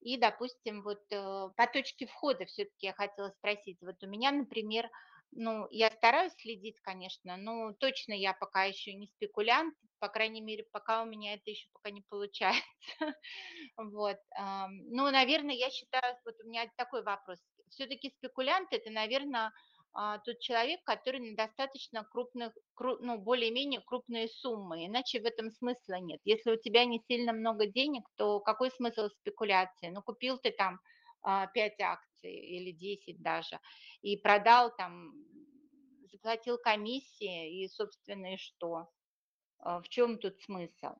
[0.00, 4.88] и, допустим, вот э, по точке входа все-таки я хотела спросить, вот у меня, например,
[5.32, 10.64] ну, я стараюсь следить, конечно, но точно я пока еще не спекулянт, по крайней мере,
[10.72, 12.62] пока у меня это еще пока не получается.
[13.76, 14.18] Вот.
[14.36, 17.38] Ну, наверное, я считаю, вот у меня такой вопрос.
[17.70, 19.52] Все-таки спекулянт– это, наверное,
[19.94, 25.98] а, тот человек, который на достаточно крупных, ну, более-менее крупные суммы, иначе в этом смысла
[26.00, 26.20] нет.
[26.24, 29.88] Если у тебя не сильно много денег, то какой смысл спекуляции?
[29.88, 30.78] Ну, купил ты там
[31.22, 33.58] 5 а, акций или 10 даже,
[34.02, 35.12] и продал там,
[36.12, 38.88] заплатил комиссии, и, собственно, и что?
[39.60, 40.94] А, в чем тут смысл?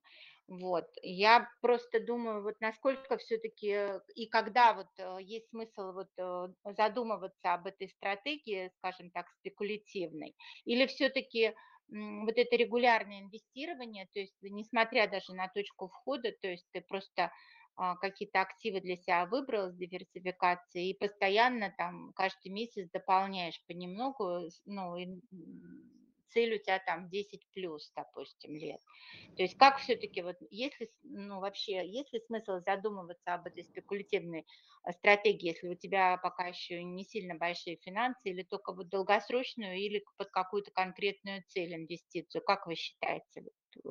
[0.48, 0.86] Вот.
[1.02, 7.52] Я просто думаю, вот насколько все-таки и когда вот э, есть смысл вот э, задумываться
[7.52, 10.34] об этой стратегии, скажем так, спекулятивной,
[10.64, 11.54] или все-таки
[11.90, 17.32] вот это регулярное инвестирование, то есть несмотря даже на точку входа, то есть ты просто
[17.76, 24.48] а, какие-то активы для себя выбрал с диверсификацией и постоянно там каждый месяц дополняешь понемногу,
[24.66, 24.96] ну,
[26.30, 28.80] цель у тебя там 10 плюс, допустим, лет.
[29.36, 34.40] То есть как все-таки, вот если, ну вообще, есть ли смысл задумываться об этой спекулятивной
[34.86, 39.76] э, стратегии, если у тебя пока еще не сильно большие финансы, или только вот долгосрочную,
[39.76, 42.42] или под какую-то конкретную цель инвестицию?
[42.42, 43.44] Как вы считаете?
[43.84, 43.88] Э,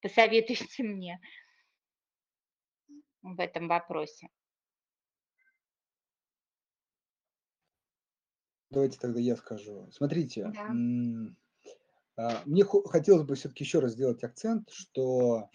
[0.00, 1.20] посоветуйте мне
[3.22, 4.28] в этом вопросе.
[8.70, 9.88] Давайте тогда я скажу.
[9.90, 10.68] Смотрите, да.
[12.20, 15.48] А, мне хотелось бы все-таки еще раз сделать акцент, что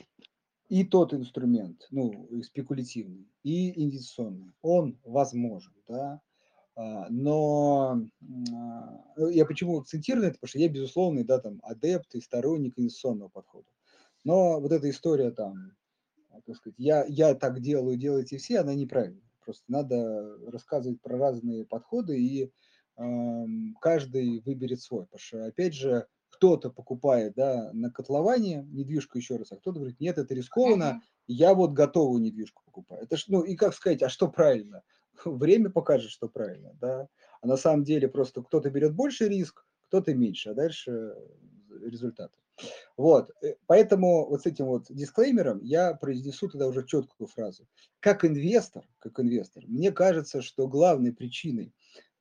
[0.67, 6.21] и тот инструмент, ну, спекулятивный, и инвестиционный, он возможен, да,
[6.75, 8.01] а, но
[8.51, 13.29] а, я почему акцентирую это, потому что я безусловный, да, там, адепт и сторонник инвестиционного
[13.29, 13.67] подхода.
[14.23, 15.73] Но вот эта история там,
[16.47, 19.21] так сказать, я, я так делаю, делайте все, она неправильная.
[19.43, 22.51] Просто надо рассказывать про разные подходы, и
[22.97, 23.45] э,
[23.79, 25.03] каждый выберет свой.
[25.05, 29.99] Потому что, опять же, кто-то покупает да, на котловане недвижку еще раз, а кто-то говорит,
[29.99, 33.03] нет, это рискованно, я вот готовую недвижку покупаю.
[33.03, 34.83] Это ж, ну и как сказать, а что правильно?
[35.25, 37.07] Время покажет, что правильно, да.
[37.41, 41.15] А на самом деле просто кто-то берет больше риск, кто-то меньше, а дальше
[41.81, 42.37] результаты.
[42.97, 47.67] Вот, э, поэтому вот с этим вот дисклеймером я произнесу тогда уже четкую фразу.
[47.99, 51.73] Как инвестор, как инвестор, мне кажется, что главной причиной,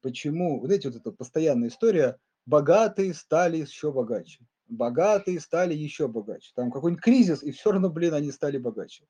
[0.02, 4.46] почему, вот эти вот эта постоянная история, богатые стали еще богаче.
[4.68, 6.52] Богатые стали еще богаче.
[6.54, 9.06] Там какой-нибудь кризис, и все равно, блин, они стали богаче.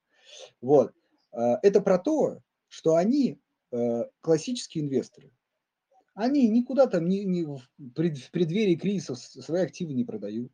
[0.61, 0.93] Вот.
[1.33, 5.31] А, это про то, что они э, классические инвесторы.
[6.15, 10.53] Они никуда там не, не в преддверии кризисов свои активы не продают.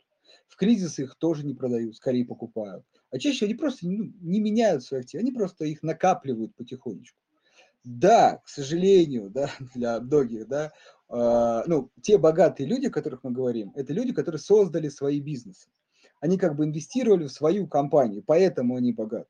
[0.49, 2.85] В кризисы их тоже не продают, скорее покупают.
[3.11, 7.19] А чаще они просто ну, не меняют свои активы, они просто их накапливают потихонечку.
[7.85, 10.73] Да, к сожалению, да, для многих, да,
[11.11, 15.69] ну, те богатые люди, о которых мы говорим, это люди, которые создали свои бизнесы.
[16.21, 19.29] Они как бы инвестировали в свою компанию, поэтому они богаты.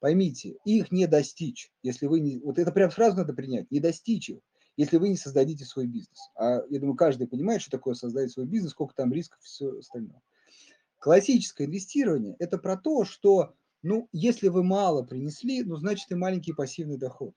[0.00, 2.38] Поймите, их не достичь, если вы не...
[2.38, 4.38] Вот это прям сразу надо принять, не достичь их,
[4.76, 6.30] если вы не создадите свой бизнес.
[6.36, 9.78] А я думаю, каждый понимает, что такое создать свой бизнес, сколько там рисков и все
[9.78, 10.20] остальное.
[10.98, 16.52] Классическое инвестирование– это про то, что, ну, если вы мало принесли, ну, значит, и маленький
[16.52, 17.34] пассивный доход.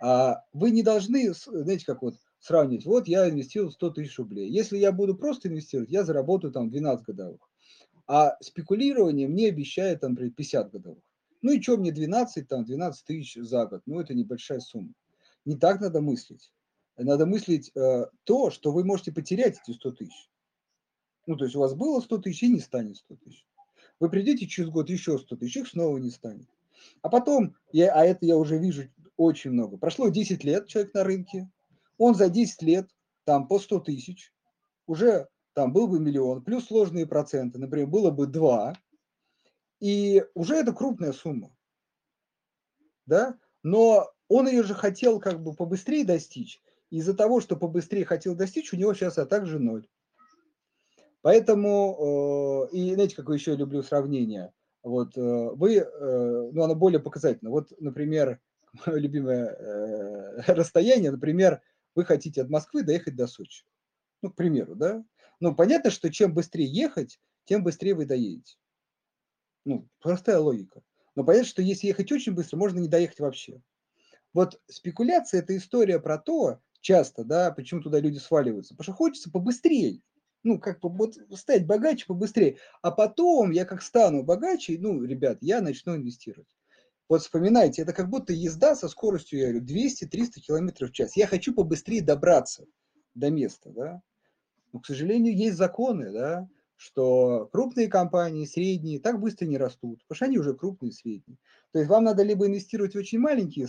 [0.00, 4.50] А вы не должны, знаете, как вот сравнить, вот я инвестировал 100 тысяч рублей.
[4.50, 7.40] Если я буду просто инвестировать, я заработаю там 12 годовых.
[8.06, 11.02] А спекулирование мне обещает там 50 годовых.
[11.42, 13.82] Ну и что мне 12, там 12 тысяч за год?
[13.86, 14.92] Ну это небольшая сумма.
[15.44, 16.52] Не так надо мыслить.
[16.96, 20.30] Надо мыслить э, то, что вы можете потерять эти 100 тысяч.
[21.26, 23.46] Ну то есть у вас было 100 тысяч и не станет 100 тысяч.
[24.00, 26.48] Вы придете через год еще 100 тысяч, их снова не станет.
[27.02, 28.84] А потом, я, а это я уже вижу
[29.16, 29.76] очень много.
[29.76, 31.50] Прошло 10 лет человек на рынке,
[31.98, 32.88] он за 10 лет,
[33.24, 34.32] там по 100 тысяч,
[34.86, 38.74] уже там был бы миллион, плюс сложные проценты, например, было бы 2,
[39.80, 41.54] и уже это крупная сумма.
[43.06, 43.38] Да?
[43.62, 46.62] Но он ее же хотел как бы побыстрее достичь.
[46.90, 49.86] Из-за того, что побыстрее хотел достичь, у него сейчас а также ноль.
[51.22, 54.52] Поэтому, э, и знаете, какое еще люблю сравнение?
[54.82, 57.50] Вот э, вы, э, ну, оно более показательно.
[57.50, 58.40] Вот, например,
[58.86, 61.60] мое любимое расстояние, например,
[61.94, 63.64] вы хотите от Москвы доехать до Сочи.
[64.22, 65.04] Ну, к примеру, да?
[65.40, 68.56] Ну, понятно, что чем быстрее ехать, тем быстрее вы доедете.
[69.64, 70.82] Ну, простая логика.
[71.14, 73.62] Но понятно, что если ехать очень быстро, можно не доехать вообще.
[74.32, 79.30] Вот спекуляция– это история про то, часто, да, почему туда люди сваливаются, потому что хочется
[79.30, 80.00] побыстрее,
[80.42, 85.38] ну, как бы вот стать богаче побыстрее, а потом я как стану богаче, ну, ребят,
[85.40, 86.57] я начну инвестировать.
[87.08, 91.16] Вот вспоминайте, это как будто езда со скоростью, я говорю, 200-300 км в час.
[91.16, 92.66] Я хочу побыстрее добраться
[93.14, 94.02] до места, да.
[94.72, 100.16] Но, к сожалению, есть законы, да, что крупные компании, средние, так быстро не растут, потому
[100.16, 101.38] что они уже крупные средние.
[101.72, 103.68] То есть вам надо либо инвестировать в очень маленькие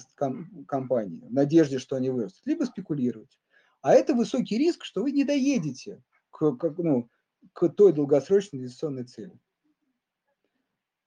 [0.68, 3.40] компании, в надежде, что они вырастут, либо спекулировать.
[3.82, 7.10] А это высокий риск, что вы не доедете к, к, ну,
[7.54, 9.40] к той долгосрочной инвестиционной цели.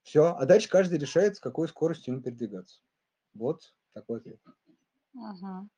[0.03, 2.81] Все, а дальше каждый решает, с какой скоростью ему передвигаться.
[3.35, 4.41] Вот такой ответ.
[5.15, 5.69] Угу.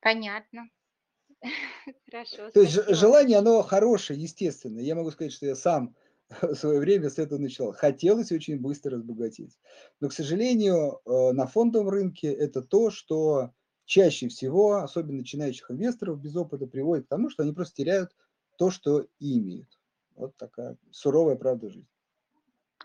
[0.00, 0.68] Понятно.
[2.10, 2.50] Хорошо.
[2.50, 4.80] То есть желание, оно хорошее, естественно.
[4.80, 5.94] Я могу сказать, что я сам
[6.42, 7.72] в свое время с этого начал.
[7.72, 9.58] Хотелось очень быстро разбогатеть.
[10.00, 13.52] Но, к сожалению, э, на фондовом рынке это то, что
[13.84, 18.14] чаще всего, особенно начинающих инвесторов без опыта, приводит к тому, что они просто теряют
[18.58, 19.78] то, что имеют.
[20.14, 21.88] Вот такая суровая правда жизни.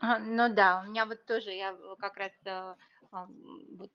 [0.04, 2.76] Ну да, у меня вот тоже, я как раз э,
[3.12, 3.90] вот,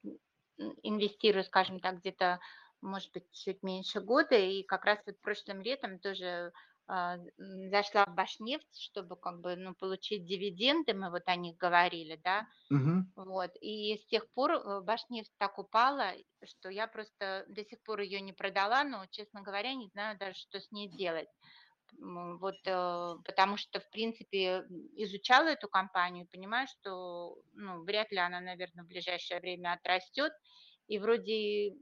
[0.82, 2.40] инвестирую, скажем так, где-то,
[2.80, 6.52] может быть, чуть меньше года, и как раз вот прошлым летом тоже
[6.86, 12.18] а, зашла в Башнефть, чтобы как бы, ну, получить дивиденды, мы вот о них говорили,
[12.24, 13.04] да, угу.
[13.16, 16.12] вот, и с тех пор э, Башнефть так упала,
[16.44, 20.38] что я просто до сих пор ее не продала, но, честно говоря, не знаю даже,
[20.38, 21.28] что с ней делать.
[22.00, 24.64] Вот, э, потому что, в принципе,
[24.96, 30.32] изучала эту компанию, понимаю, что, ну, вряд ли она, наверное, в ближайшее время отрастет,
[30.86, 31.74] и вроде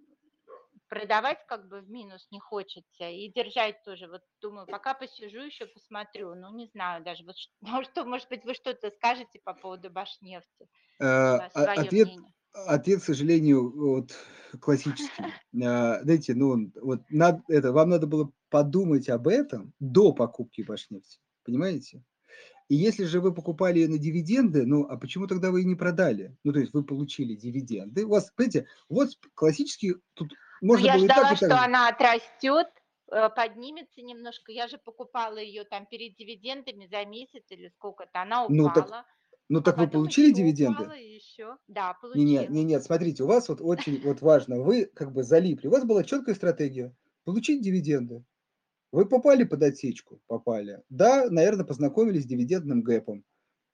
[0.88, 4.08] продавать как бы в минус не хочется и держать тоже.
[4.08, 6.34] Вот думаю, пока посижу еще посмотрю.
[6.34, 7.36] Ну, не знаю даже, вот
[7.84, 10.68] что, может быть, вы что-то скажете по поводу Башнефти?
[11.00, 12.08] А, ответ,
[12.66, 14.12] ответ, к сожалению, вот
[14.60, 15.08] классический.
[15.64, 21.18] А, знаете, ну, вот надо, это, вам надо было подумать об этом до покупки Башнефти.
[21.44, 22.02] Понимаете?
[22.68, 25.76] И если же вы покупали ее на дивиденды, ну, а почему тогда вы ее не
[25.76, 26.36] продали?
[26.44, 28.04] Ну, то есть вы получили дивиденды.
[28.04, 31.64] У вас, понимаете, вот классический, тут можно я ждала, так, что так.
[31.64, 32.68] она отрастет,
[33.10, 34.52] э, поднимется немножко.
[34.52, 38.22] Я же покупала ее там перед дивидендами за месяц или сколько-то.
[38.22, 38.56] Она упала.
[38.56, 39.06] Ну так,
[39.48, 40.84] ну, так вы получили дивиденды?
[40.96, 41.56] Еще.
[41.68, 42.24] Да, получила.
[42.24, 45.68] Нет, нет, нет, смотрите, у вас вот очень вот важно, вы как бы залипли.
[45.68, 46.94] У вас была четкая стратегия
[47.24, 48.24] получить дивиденды.
[48.92, 50.20] Вы попали под отсечку?
[50.26, 50.82] Попали.
[50.88, 53.24] Да, наверное, познакомились с дивидендным гэпом.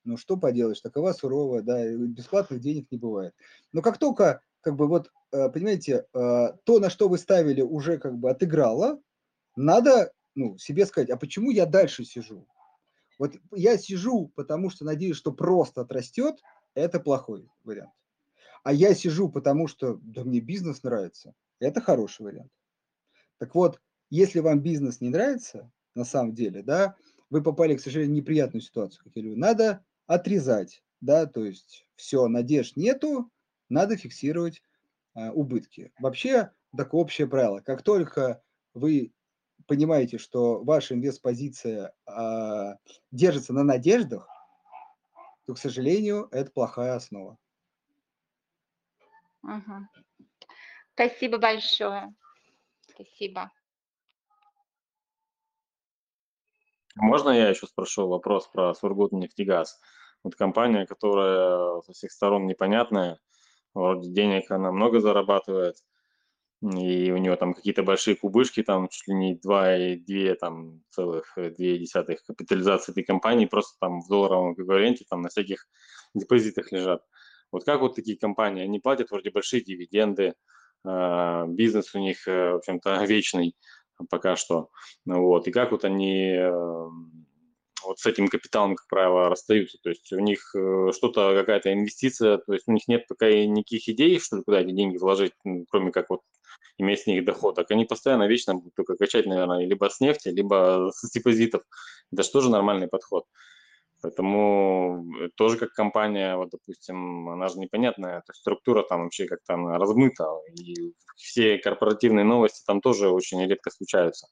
[0.04, 3.34] Ну, что поделаешь, такова суровая, да, бесплатных денег не бывает.
[3.72, 7.98] Но как только как бы вот, э, понимаете, э, то, на что вы ставили, уже
[7.98, 9.00] как бы отыграло,
[9.54, 12.46] надо ну, себе сказать, а почему я дальше сижу?
[13.22, 16.42] Вот я сижу, потому что надеюсь, что просто отрастет,
[16.74, 17.92] это плохой вариант.
[18.64, 22.50] А я сижу, потому что да, мне бизнес нравится, это хороший вариант.
[23.38, 26.96] Так вот, если вам бизнес не нравится, на самом деле, да,
[27.30, 31.86] вы попали, к сожалению, в неприятную ситуацию, как я говорю, надо отрезать, да, то есть
[31.94, 33.30] все, надежд нету,
[33.68, 34.64] надо фиксировать
[35.14, 35.92] а, убытки.
[36.00, 38.42] Вообще, такое общее правило, как только
[38.74, 39.12] вы
[39.66, 42.76] понимаете, что ваша инвест-позиция а,
[43.10, 44.28] держится на надеждах,
[45.46, 47.36] то, к сожалению, это плохая основа.
[49.42, 49.88] Угу.
[50.94, 52.14] Спасибо большое.
[52.88, 53.50] Спасибо.
[56.94, 59.80] Можно я еще спрошу вопрос про Сургутнефтегаз?
[60.22, 63.18] Вот компания, которая со всех сторон непонятная,
[63.74, 65.76] вроде денег она много зарабатывает,
[66.62, 71.50] и у нее там какие-то большие кубышки, там чуть ли не 2,2 там целых 2
[71.50, 75.66] десятых капитализации этой компании просто там в долларовом эквиваленте там на всяких
[76.14, 77.02] депозитах лежат.
[77.50, 80.34] Вот как вот такие компании, они платят вроде большие дивиденды,
[80.84, 83.56] а, бизнес у них, э, в общем-то, вечный
[84.10, 84.70] пока что.
[85.04, 85.46] Вот.
[85.48, 87.26] И как вот они эм,
[87.84, 89.78] вот с этим капиталом, как правило, расстаются.
[89.82, 93.88] То есть у них э, что-то, какая-то инвестиция, то есть у них нет пока никаких
[93.88, 95.32] идей, что ли, куда эти деньги вложить,
[95.70, 96.22] кроме как вот
[96.78, 97.56] иметь с них доход.
[97.56, 101.62] Так они постоянно, вечно будут только качать, наверное, либо с нефти, либо с депозитов.
[102.12, 103.24] Это же тоже нормальный подход.
[104.02, 105.06] Поэтому
[105.36, 110.26] тоже как компания, вот, допустим, она же непонятная, то есть структура там вообще как-то размыта,
[110.58, 114.26] и все корпоративные новости там тоже очень редко случаются.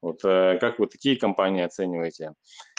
[0.00, 2.32] Вот э, как вы такие компании оцениваете?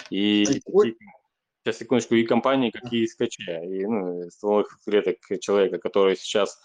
[0.09, 6.59] И сейчас секундочку, и компании, какие скачи, и ну, стволовых клеток человека, которые сейчас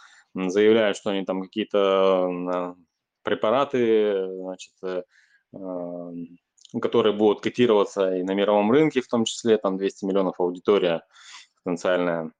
[0.48, 2.76] заявляют, что они там какие-то
[3.22, 5.02] препараты, значит, э,
[6.80, 11.02] которые будут котироваться и на мировом рынке, в том числе, там 200 миллионов аудитория
[11.62, 12.32] потенциальная.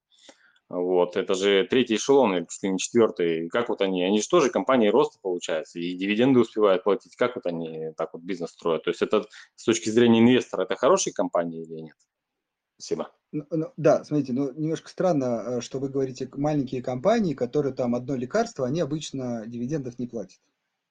[0.69, 3.49] Вот, это же третий эшелон, или если не четвертый.
[3.49, 7.15] Как вот они, они же тоже компании роста, получается, и дивиденды успевают платить.
[7.15, 8.83] Как вот они так вот бизнес строят?
[8.85, 11.97] То есть это с точки зрения инвестора, это хорошие компании или нет?
[12.79, 13.16] Спасибо.
[13.33, 17.95] Ну, ну, да, смотрите, ну немножко странно, э, что вы говорите маленькие компании, которые там
[17.95, 20.41] одно лекарство, они обычно дивидендов не платят.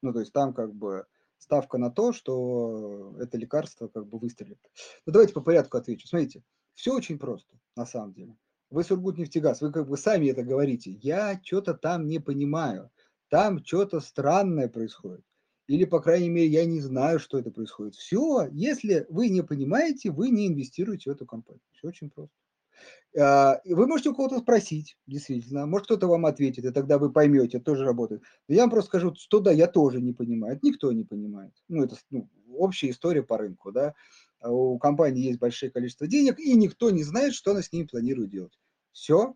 [0.02, 1.06] Ну, то есть там как бы
[1.38, 4.60] ставка на то, что это лекарство как бы выстрелит.
[5.06, 6.08] Ну, давайте по порядку отвечу.
[6.08, 8.36] Смотрите, все очень просто, на самом деле.
[8.70, 10.92] Вы Сургутнефтегаз, вы как бы сами это говорите.
[10.92, 12.92] Я что-то там не понимаю.
[13.30, 15.24] Там что-то странное происходит.
[15.68, 17.96] Или, по крайней мере, я не знаю, что это происходит.
[17.96, 21.62] Все, если вы не понимаете, вы не инвестируете в эту компанию.
[21.74, 22.36] Все очень просто.
[23.18, 27.60] А, вы можете у кого-то спросить, действительно, может кто-то вам ответит, и тогда вы поймете,
[27.60, 28.22] тоже работает.
[28.48, 31.54] Но я вам просто скажу, что да, я тоже не понимаю, это никто не понимает.
[31.70, 33.96] Ну, это ну, общая история по рынку, да.
[34.40, 37.86] А у компании есть большое количество денег, и никто не знает, что она с ними
[37.86, 38.60] планирует делать.
[38.92, 39.36] Все.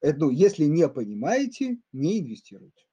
[0.00, 2.86] Это, ну, если не понимаете, не инвестируйте.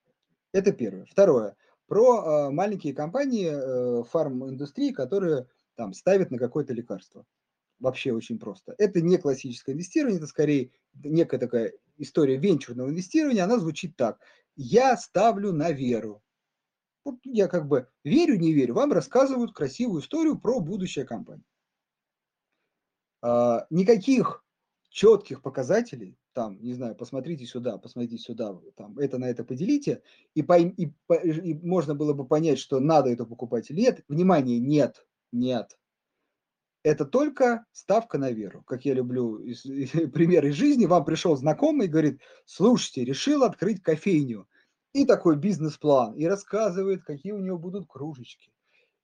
[0.51, 1.05] Это первое.
[1.05, 1.55] Второе.
[1.93, 7.23] Про э, маленькие компании э, фарм-индустрии, которые там ставят на какое-то лекарство
[7.77, 8.73] вообще очень просто.
[8.79, 13.43] Это не классическое инвестирование, это скорее некая такая история венчурного инвестирования.
[13.43, 14.19] Она звучит так.
[14.55, 16.23] Я ставлю на веру.
[17.05, 18.73] Вот я как бы верю, не верю.
[18.73, 21.45] Вам рассказывают красивую историю про будущее компании.
[23.21, 24.43] А, никаких
[24.89, 30.01] четких показателей, там, не знаю, посмотрите сюда, посмотрите сюда, там, это на это поделите,
[30.33, 34.03] и, по, и, и можно было бы понять, что надо это покупать или нет.
[34.07, 35.77] Внимание, нет, нет
[36.83, 38.61] это только ставка на веру.
[38.67, 43.43] Как я люблю из, из, пример из жизни, вам пришел знакомый и говорит, слушайте, решил
[43.43, 44.47] открыть кофейню.
[44.93, 48.51] И такой бизнес-план, и рассказывает, какие у него будут кружечки,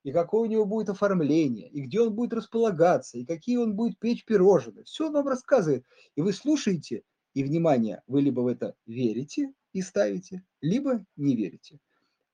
[0.03, 3.97] и какое у него будет оформление, и где он будет располагаться, и какие он будет
[3.97, 4.83] печь пирожные.
[4.83, 5.83] Все он вам рассказывает.
[6.15, 7.01] И вы слушаете,
[7.39, 11.79] и, внимание, вы либо в это верите и ставите, либо не верите.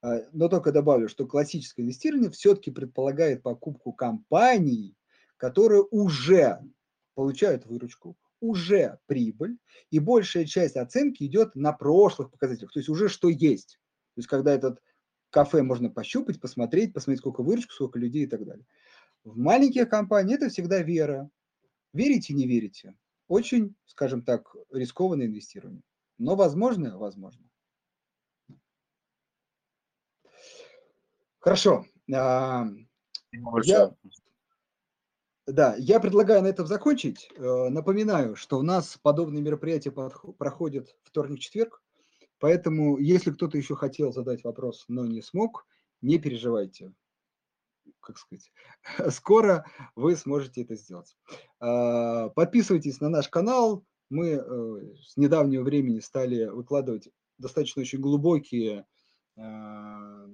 [0.02, 4.98] А, но только добавлю, что классическое инвестирование все-таки предполагает покупку компаний,
[5.38, 6.60] которые уже
[7.14, 9.60] получают выручку, уже прибыль,
[9.92, 13.78] и большая часть оценки идет на прошлых показателях, то есть уже что есть.
[14.16, 14.82] То есть когда этот
[15.30, 18.66] кафе можно пощупать, посмотреть, посмотреть, сколько выручки, сколько людей и так далее.
[19.24, 21.30] В маленьких компаниях это всегда вера.
[21.94, 22.96] Верите, не верите.
[23.28, 25.84] Очень, скажем так, рискованное инвестирование.
[26.18, 27.48] Но возможно, возможно.
[31.40, 31.86] Хорошо.
[32.08, 32.70] Я,
[35.48, 37.30] да, я предлагаю на этом закончить.
[37.38, 41.84] Э, напоминаю, что у нас подобные мероприятия проходят вторник-четверг,
[42.40, 45.68] поэтому если кто-то еще хотел задать вопрос, но не смог,
[46.02, 46.94] не переживайте.
[48.06, 48.52] Как сказать,
[49.12, 51.18] скоро вы сможете это сделать.
[51.60, 53.84] А, подписывайтесь на наш канал.
[54.12, 54.42] Мы э,
[55.02, 58.86] с недавнего времени стали выкладывать достаточно очень глубокие
[59.38, 60.28] а,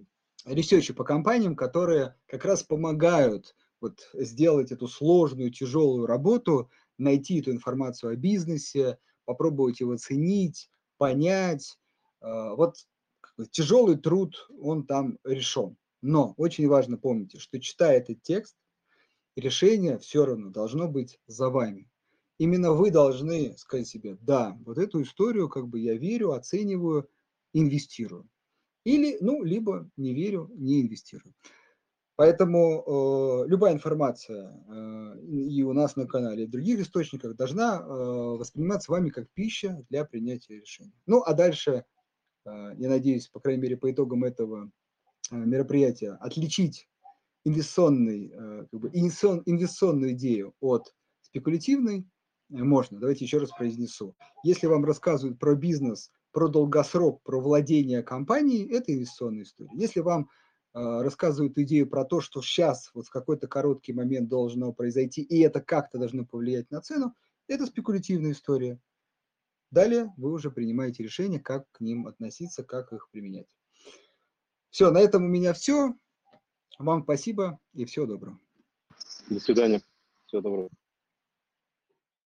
[0.46, 7.52] ресерчи по компаниям, которые как раз помогают вот сделать эту сложную, тяжелую работу, найти эту
[7.52, 11.78] информацию о бизнесе, попробовать его ценить, понять.
[12.20, 12.76] А, вот
[13.52, 15.78] тяжелый труд, он там решен.
[16.02, 18.56] Но очень важно помните, что читая этот текст,
[19.36, 21.90] решение все равно должно быть за вами.
[22.38, 27.08] Именно вы должны сказать себе, да, вот эту историю как бы я верю, оцениваю,
[27.54, 28.28] инвестирую.
[28.84, 31.36] Или, ну, либо не верю, не инвестирую.
[32.16, 37.80] Поэтому э, любая информация э, и у нас на канале, и в других источниках должна
[37.80, 40.94] э, восприниматься вами как пища для принятия решений.
[41.06, 41.86] Ну, а дальше,
[42.46, 44.72] э, я надеюсь, по крайней мере, по итогам этого
[45.32, 46.88] мероприятия, отличить
[47.44, 52.08] инвестиционный, э, как бы инвестицион, инвестиционную идею от спекулятивной
[52.50, 53.00] э, можно.
[53.00, 54.16] Давайте еще раз произнесу.
[54.44, 59.72] Если вам рассказывают про бизнес, про долгосрок, про владение компанией, это инвестиционная история.
[59.74, 60.30] Если вам
[60.74, 65.60] рассказывают идею про то, что сейчас вот в какой-то короткий момент должно произойти, и это
[65.60, 67.14] как-то должно повлиять на цену,
[67.50, 68.80] это спекулятивная история.
[69.70, 73.50] Далее вы уже принимаете решение, как к ним относиться, как их применять.
[74.72, 75.94] Все, на этом у меня все.
[76.80, 78.40] Вам спасибо и всего доброго.
[79.30, 79.82] До свидания.
[80.26, 80.70] Всего доброго.